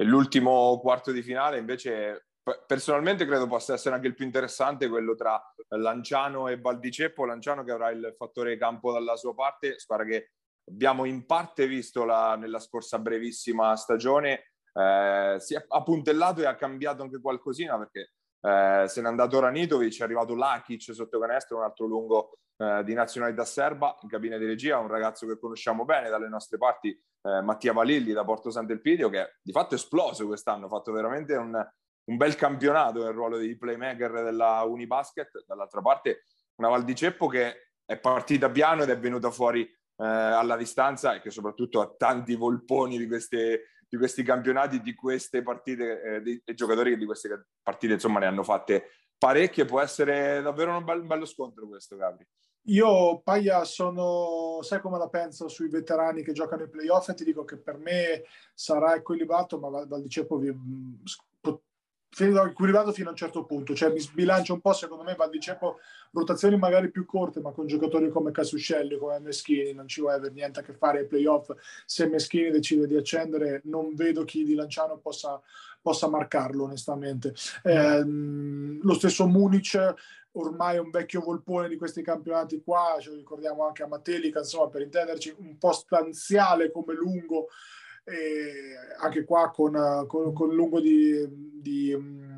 [0.02, 2.27] L'ultimo quarto di finale invece
[2.66, 7.26] personalmente credo possa essere anche il più interessante quello tra Lanciano e Valdiceppo.
[7.26, 10.32] Lanciano che avrà il fattore campo dalla sua parte, squadra che
[10.70, 14.52] abbiamo in parte visto la, nella scorsa brevissima stagione.
[14.74, 20.00] Eh, si è appuntellato e ha cambiato anche qualcosina perché eh, se n'è andato Ranitovic,
[20.00, 24.46] è arrivato Lakic sotto canestro, un altro lungo eh, di nazionalità serba in cabina di
[24.46, 29.10] regia, un ragazzo che conosciamo bene dalle nostre parti, eh, Mattia Valilli da Porto Sant'Elpidio,
[29.10, 31.54] che di fatto è esploso quest'anno, ha fatto veramente un,
[32.08, 36.24] un bel campionato nel ruolo di playmaker della Unibasket, dall'altra parte
[36.56, 41.16] una Val di Ceppo che è partita piano ed è venuta fuori eh, alla distanza
[41.16, 46.22] e che soprattutto ha tanti volponi di, queste, di questi campionati, di queste partite, eh,
[46.22, 50.76] dei, dei, giocatori che di queste partite insomma ne hanno fatte parecchie, può essere davvero
[50.76, 52.28] un, bel, un bello scontro questo Gabri.
[52.70, 57.08] Io, Paia, sono, sai come la penso sui veterani che giocano i playoff?
[57.08, 60.38] E ti dico che per me sarà equilibrato, ma Val di Ceppo
[62.16, 65.40] equilibrato fino a un certo punto, cioè mi sbilancia un po' secondo me Val di
[66.12, 70.34] rotazioni magari più corte ma con giocatori come Casuscelli, come Meschini non ci vuole avere
[70.34, 71.52] niente a che fare ai playoff.
[71.86, 75.40] Se Meschini decide di accendere non vedo chi di Lanciano possa,
[75.82, 77.34] possa marcarlo onestamente.
[77.64, 79.96] Eh, lo stesso Munic
[80.38, 84.70] ormai un vecchio volpone di questi campionati qua, ce lo ricordiamo anche a Matelica, insomma
[84.70, 87.48] per intenderci un po' stanziale come lungo
[88.08, 91.94] e anche qua con, con, con Lungo di, di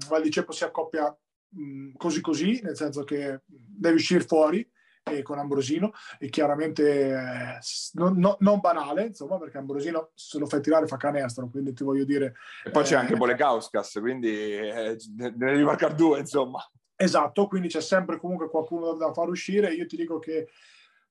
[0.08, 1.16] Val di Ceppo si accoppia
[1.56, 4.68] um, così così, nel senso che deve uscire fuori
[5.04, 5.92] e con Ambrosino.
[6.18, 7.60] E chiaramente eh,
[7.94, 11.84] non, no, non, banale insomma perché Ambrosino se lo fai tirare fa canestro quindi ti
[11.84, 12.34] voglio dire
[12.66, 16.68] e poi eh, c'è anche Bolekauskas quindi eh, ne devi marcare due insomma.
[16.96, 19.72] Esatto quindi c'è sempre comunque qualcuno da far uscire.
[19.74, 20.50] Io ti dico che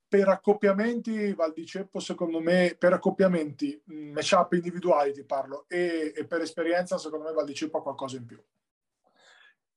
[0.08, 6.26] per accoppiamenti Val di Ceppo secondo me per accoppiamenti matchup individuali ti parlo e, e,
[6.26, 8.42] per esperienza secondo me Val di Ceppo ha qualcosa in più.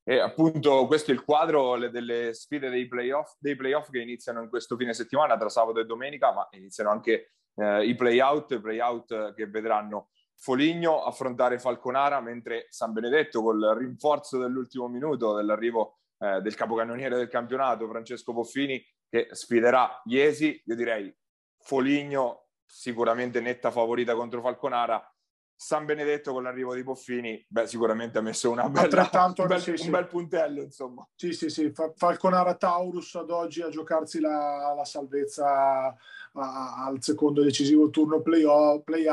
[0.03, 4.49] E appunto questo è il quadro delle sfide dei playoff, dei playoff che iniziano in
[4.49, 9.33] questo fine settimana tra sabato e domenica ma iniziano anche eh, i playout i playout
[9.33, 16.55] che vedranno Foligno affrontare Falconara mentre San Benedetto col rinforzo dell'ultimo minuto dell'arrivo eh, del
[16.55, 21.13] capocannoniere del campionato Francesco Boffini che sfiderà Iesi, io direi
[21.59, 25.05] Foligno sicuramente netta favorita contro Falconara,
[25.53, 29.71] San Benedetto con l'arrivo di Boffini, beh, sicuramente ha messo una bella, un, bel, sì,
[29.71, 29.89] un sì.
[29.89, 31.07] bel puntello, insomma.
[31.13, 31.71] Sì, sì, sì.
[31.95, 35.95] Falconara Taurus ad oggi a giocarsi la, la salvezza
[36.33, 38.83] a, al secondo decisivo turno play-out.
[38.83, 39.05] Play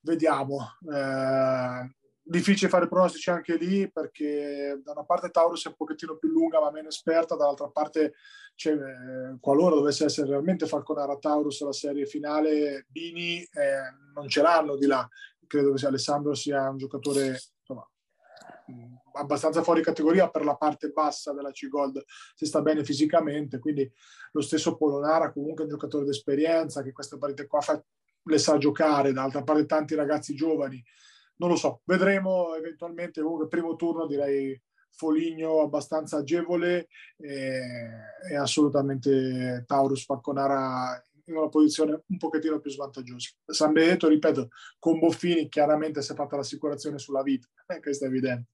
[0.00, 0.58] Vediamo.
[0.90, 1.94] Eh,
[2.30, 6.60] difficile fare pronostici anche lì perché da una parte Taurus è un pochettino più lunga
[6.60, 8.14] ma meno esperta, dall'altra parte
[8.54, 8.76] cioè,
[9.40, 13.80] qualora dovesse essere realmente Falconara Taurus la serie finale, Bini eh,
[14.14, 15.06] non ce l'hanno di là.
[15.44, 17.88] Credo che Alessandro sia un giocatore insomma,
[19.14, 22.04] abbastanza fuori categoria per la parte bassa della C-Gold
[22.36, 23.90] se sta bene fisicamente, quindi
[24.32, 27.82] lo stesso Polonara comunque è un giocatore d'esperienza che queste partite qua fa,
[28.22, 30.80] le sa giocare, dall'altra parte tanti ragazzi giovani
[31.40, 34.60] non lo so, vedremo eventualmente comunque primo turno direi
[34.90, 37.60] Foligno abbastanza agevole e,
[38.30, 43.30] e assolutamente Taurus Falconara in una posizione un pochettino più svantaggiosa.
[43.46, 48.08] San Benedetto, ripeto, con Boffini chiaramente si è fatta l'assicurazione sulla vita, eh, questo è
[48.08, 48.50] evidente.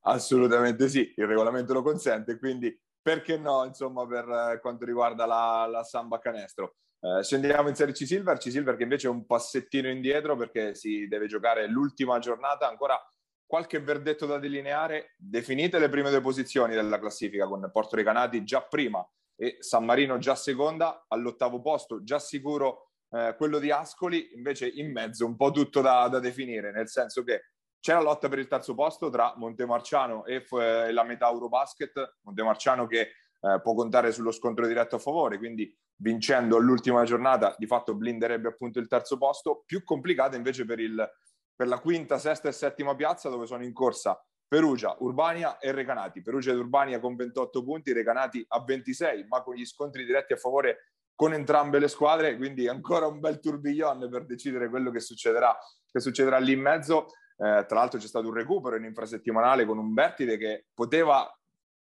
[0.00, 5.84] Assolutamente sì, il regolamento lo consente, quindi perché no, insomma, per quanto riguarda la, la
[5.84, 6.76] samba canestro.
[7.06, 10.74] Eh, scendiamo in Serie C Silver, C Silver che invece è un passettino indietro perché
[10.74, 13.00] si deve giocare l'ultima giornata, ancora
[13.46, 18.62] qualche verdetto da delineare, definite le prime due posizioni della classifica con Porto Recanati già
[18.62, 24.66] prima e San Marino già seconda, all'ottavo posto già sicuro eh, quello di Ascoli, invece
[24.66, 28.40] in mezzo un po' tutto da, da, definire, nel senso che c'è la lotta per
[28.40, 33.12] il terzo posto tra Montemarciano e, e la metà Eurobasket, Montemarciano che
[33.46, 38.48] eh, può contare sullo scontro diretto a favore, quindi vincendo all'ultima giornata di fatto blinderebbe
[38.48, 41.08] appunto il terzo posto, più complicata invece per, il,
[41.54, 46.22] per la quinta, sesta e settima piazza dove sono in corsa Perugia, Urbania e Recanati.
[46.22, 50.36] Perugia ed Urbania con 28 punti, Recanati a 26, ma con gli scontri diretti a
[50.36, 55.56] favore con entrambe le squadre, quindi ancora un bel tourbillon per decidere quello che succederà,
[55.90, 57.06] che succederà lì in mezzo.
[57.38, 61.26] Eh, tra l'altro c'è stato un recupero in infrasettimanale con un Bertide che poteva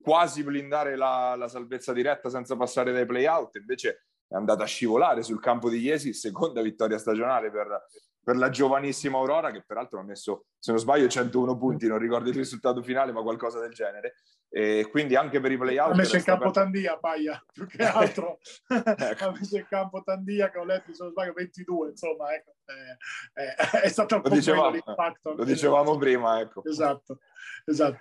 [0.00, 5.22] quasi blindare la, la salvezza diretta senza passare dai play-out, invece è andata a scivolare
[5.22, 7.86] sul campo di Iesi, seconda vittoria stagionale per,
[8.22, 12.30] per la giovanissima Aurora, che peraltro ha messo, se non sbaglio, 101 punti, non ricordo
[12.30, 14.14] il risultato finale, ma qualcosa del genere.
[14.48, 15.92] E quindi anche per i play-out...
[15.92, 16.52] Ha messo in campo per...
[16.52, 18.38] Tandia, Paia, più che altro.
[18.68, 19.24] ecco.
[19.24, 22.54] ha messo in campo Tandia, che ho letto, se non sbaglio, 22, insomma, ecco.
[22.64, 24.78] è, è, è stato un lo po' dicevamo.
[25.36, 26.64] Lo dicevamo prima, ecco.
[26.64, 27.18] Esatto,
[27.64, 27.98] esatto.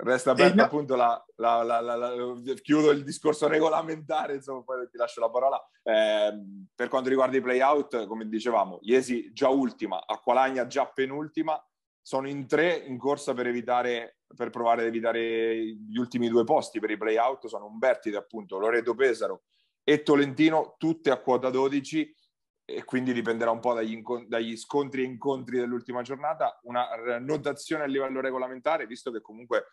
[0.00, 0.62] Resta aperta no.
[0.62, 5.60] appunto la, la, la, la, chiudo il discorso regolamentare, insomma, poi ti lascio la parola.
[5.82, 6.40] Eh,
[6.72, 11.60] per quanto riguarda i play-out, come dicevamo, Iesi già ultima, Acqualagna già penultima,
[12.00, 16.78] sono in tre in corsa per evitare, per provare ad evitare gli ultimi due posti
[16.78, 19.42] per i play-out, sono Umbertide appunto, Loreto Pesaro
[19.82, 22.14] e Tolentino, tutte a quota 12
[22.70, 26.86] e quindi dipenderà un po' dagli, dagli, scontri e incontri dell'ultima giornata, una
[27.18, 29.68] notazione a livello regolamentare, visto che comunque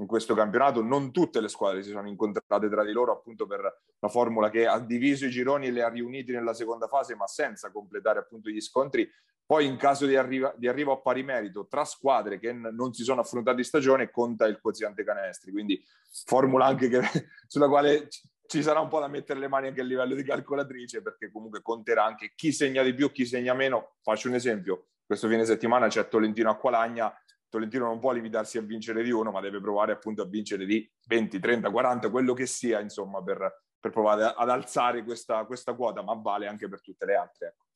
[0.00, 3.60] in questo campionato non tutte le squadre si sono incontrate tra di loro appunto per
[4.00, 7.28] la formula che ha diviso i gironi e le ha riuniti nella seconda fase, ma
[7.28, 9.08] senza completare appunto gli scontri.
[9.46, 12.92] Poi in caso di, arriva, di arrivo a pari merito tra squadre che n- non
[12.92, 15.80] si sono affrontate in stagione, conta il quoziente canestri, quindi
[16.24, 17.00] formula anche che,
[17.46, 18.08] sulla quale
[18.50, 21.62] ci sarà un po' da mettere le mani anche a livello di calcolatrice perché comunque
[21.62, 23.94] conterà anche chi segna di più, chi segna meno.
[24.02, 24.88] Faccio un esempio.
[25.06, 27.14] questo fine settimana c'è Tolentino a Qualagna,
[27.48, 30.84] Tolentino non può limitarsi a vincere di uno, ma deve provare appunto a vincere di
[31.06, 36.02] 20, 30, 40, quello che sia, insomma, per, per provare ad alzare questa, questa, quota,
[36.02, 37.46] ma vale anche per tutte le altre.
[37.46, 37.66] Ecco.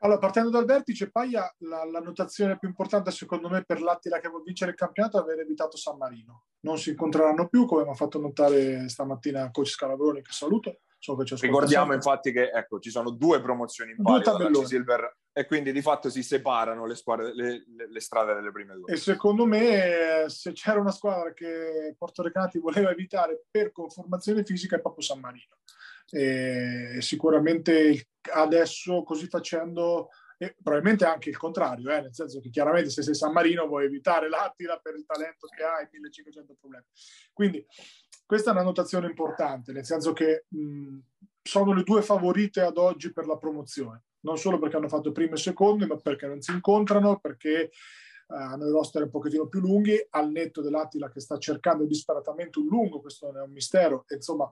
[0.00, 4.28] Allora, partendo dal vertice, Paglia, la, la, notazione più importante secondo me per l'Attila che
[4.28, 6.44] vuole vincere il campionato è aver evitato San Marino.
[6.60, 10.80] Non si incontreranno più, come mi ha fatto notare stamattina coach Scalabroni, che saluto.
[11.00, 15.70] So che Ricordiamo infatti che ecco, ci sono due promozioni in palio Silver e quindi
[15.70, 18.92] di fatto si separano le, squadre, le, le, le, strade delle prime due.
[18.92, 24.74] E secondo me se c'era una squadra che Porto Recati voleva evitare per conformazione fisica
[24.74, 25.58] è proprio San Marino.
[26.10, 30.08] E sicuramente adesso così facendo
[30.40, 33.86] e probabilmente anche il contrario, eh, nel senso che chiaramente se sei San Marino vuoi
[33.86, 36.84] evitare l'Attila per il talento che hai, 1500 problemi.
[37.32, 37.66] Quindi
[38.24, 40.98] questa è una notazione importante, nel senso che mh,
[41.42, 45.34] sono le due favorite ad oggi per la promozione, non solo perché hanno fatto prime
[45.34, 47.70] e seconde, ma perché non si incontrano, perché
[48.28, 52.60] uh, hanno i roster un pochettino più lunghi, al netto dell'Attila che sta cercando disperatamente
[52.60, 54.48] un lungo, questo è un mistero, insomma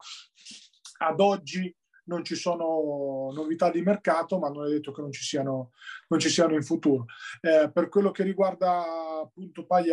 [0.99, 1.75] ad oggi
[2.07, 5.73] non ci sono novità di mercato, ma non è detto che non ci siano,
[6.09, 7.07] non ci siano in futuro.
[7.41, 8.85] Eh, per quello che riguarda
[9.23, 9.85] appunto poi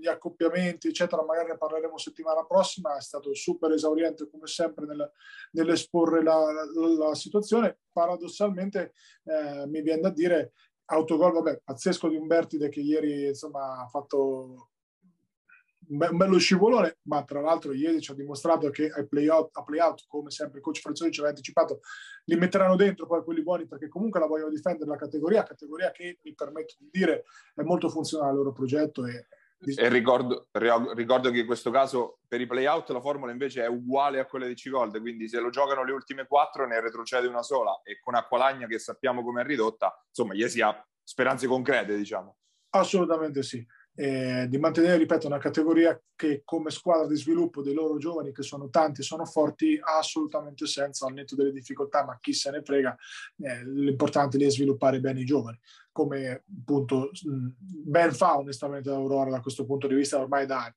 [0.00, 5.10] gli accoppiamenti, eccetera, magari ne parleremo settimana prossima, è stato super esauriente come sempre nel,
[5.52, 7.78] nell'esporre la, la, la, situazione.
[7.92, 8.92] Paradossalmente
[9.24, 10.52] eh, mi viene da dire
[10.86, 14.71] autogol, vabbè, pazzesco di Umbertide che ieri insomma ha fatto
[15.92, 20.04] un bello scivolone, ma tra l'altro ieri ci ha dimostrato che ai play-out, a play-out
[20.06, 21.80] come sempre il coach Frazzoni ci aveva anticipato,
[22.24, 26.18] li metteranno dentro poi quelli buoni perché comunque la vogliono difendere la categoria, categoria che
[26.22, 27.24] mi permetto di dire
[27.54, 29.26] è molto funzionale al loro progetto e
[29.64, 34.18] e ricordo, ricordo, che in questo caso per i play-out la formula invece è uguale
[34.18, 37.80] a quella di C-Gold, quindi se lo giocano le ultime quattro ne retrocede una sola
[37.84, 42.38] e con Acqualagna che sappiamo come è ridotta, insomma, gli si ha speranze concrete, diciamo.
[42.70, 43.64] Assolutamente sì
[43.94, 48.42] eh, di mantenere, ripeto, una categoria che come squadra di sviluppo dei loro giovani, che
[48.42, 52.50] sono tanti e sono forti, ha assolutamente senso al netto delle difficoltà, ma chi se
[52.50, 52.96] ne frega,
[53.38, 55.58] eh, l'importante è sviluppare bene i giovani,
[55.90, 60.74] come appunto ben fa onestamente l'Aurora da questo punto di vista ormai da anni.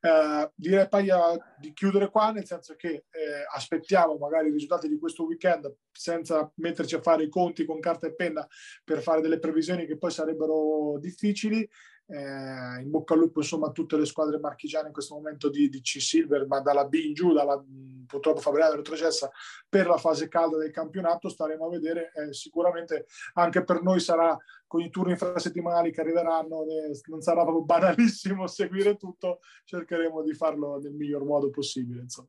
[0.00, 4.98] Eh, direi Paglia di chiudere qua, nel senso che eh, aspettiamo magari i risultati di
[4.98, 8.46] questo weekend senza metterci a fare i conti con carta e penna
[8.82, 11.68] per fare delle previsioni che poi sarebbero difficili
[12.06, 15.68] eh, in bocca al lupo insomma a tutte le squadre marchigiane in questo momento di,
[15.68, 17.62] di C-Silver, ma dalla B in giù, dalla,
[18.06, 19.30] purtroppo Fabriano retrocessa
[19.68, 22.12] per la fase calda del campionato, staremo a vedere.
[22.14, 24.36] Eh, sicuramente anche per noi sarà
[24.66, 30.34] con i turni infrasettimanali che arriveranno, eh, non sarà proprio banalissimo seguire tutto, cercheremo di
[30.34, 32.02] farlo nel miglior modo possibile.
[32.02, 32.28] Insomma.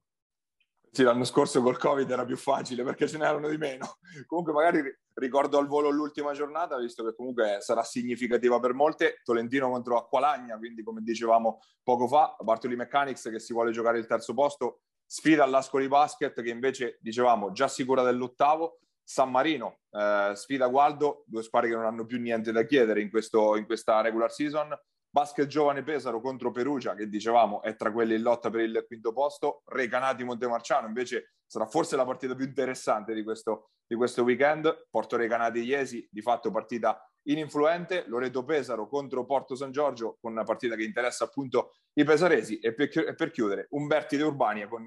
[0.96, 3.98] Sì, l'anno scorso col Covid era più facile perché ce n'erano di meno.
[4.28, 4.82] Comunque magari
[5.16, 10.58] ricordo al volo l'ultima giornata, visto che comunque sarà significativa per molte, Tolentino contro Acqualagna,
[10.58, 15.43] quindi come dicevamo poco fa, Bartoli Mechanics che si vuole giocare il terzo posto, sfida
[15.43, 21.72] all'Ascoli Basket che invece, dicevamo, già sicura dell'ottavo, San Marino, eh, sfida Gualdo, due squadre
[21.72, 24.74] che non hanno più niente da chiedere in, questo, in questa regular season,
[25.16, 29.13] Basket Giovane Pesaro contro Perugia, che dicevamo è tra quelli in lotta per il quinto
[29.13, 29.61] posto.
[29.68, 34.88] Recanati Montemarciano invece sarà forse la partita più interessante di questo, di questo weekend.
[34.89, 36.99] Porto Recanati Iesi, di fatto partita
[37.30, 38.03] ininfluente.
[38.07, 42.59] Loreto Pesaro contro Porto San Giorgio, con una partita che interessa appunto i pesaresi.
[42.59, 44.84] E per, e per chiudere, Umberti De Urbania con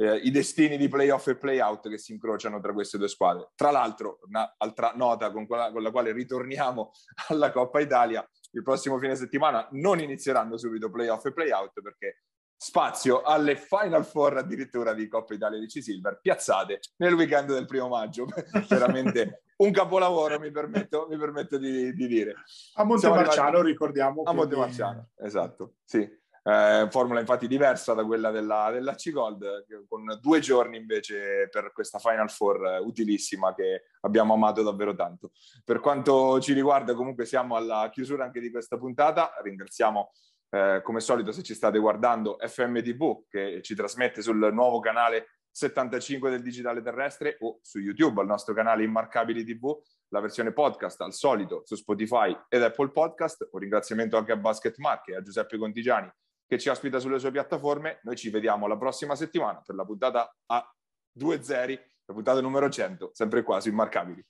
[0.00, 3.50] eh, i destini di playoff e playout che si incrociano tra queste due squadre.
[3.54, 6.92] Tra l'altro, un'altra nota con, quella, con la quale ritorniamo
[7.28, 12.22] alla Coppa Italia il prossimo fine settimana non inizieranno subito playoff e playout perché
[12.56, 17.88] spazio alle Final Four addirittura di Coppa Italia di C-Silver piazzate nel weekend del primo
[17.88, 18.26] maggio.
[18.68, 22.34] Veramente un capolavoro, mi permetto, mi permetto di, di, dire.
[22.74, 24.22] A Montemarciano, ricordiamo.
[24.22, 26.08] A Montemarciano, esatto, sì.
[26.48, 31.98] Eh, formula infatti diversa da quella della, della C-Gold, con due giorni invece per questa
[31.98, 35.32] Final Four utilissima che abbiamo amato davvero tanto.
[35.62, 39.34] Per quanto ci riguarda, comunque siamo alla chiusura anche di questa puntata.
[39.42, 40.10] Ringraziamo
[40.48, 46.30] eh, come solito se ci state guardando FMTV che ci trasmette sul nuovo canale 75
[46.30, 49.76] del digitale terrestre o su YouTube al nostro canale Immarcabili TV,
[50.08, 53.50] la versione podcast al solito su Spotify ed Apple Podcast.
[53.50, 56.10] Un ringraziamento anche a Basket Marche e a Giuseppe Contigiani
[56.48, 58.00] che ci ospita sulle sue piattaforme.
[58.04, 60.74] Noi ci vediamo la prossima settimana per la puntata a
[61.20, 64.24] 2-0, la puntata numero 100, sempre qua su Immarcabili.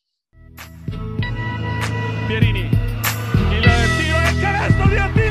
[2.27, 3.63] Pierini, il
[3.97, 5.28] tiro il canestro di Attila!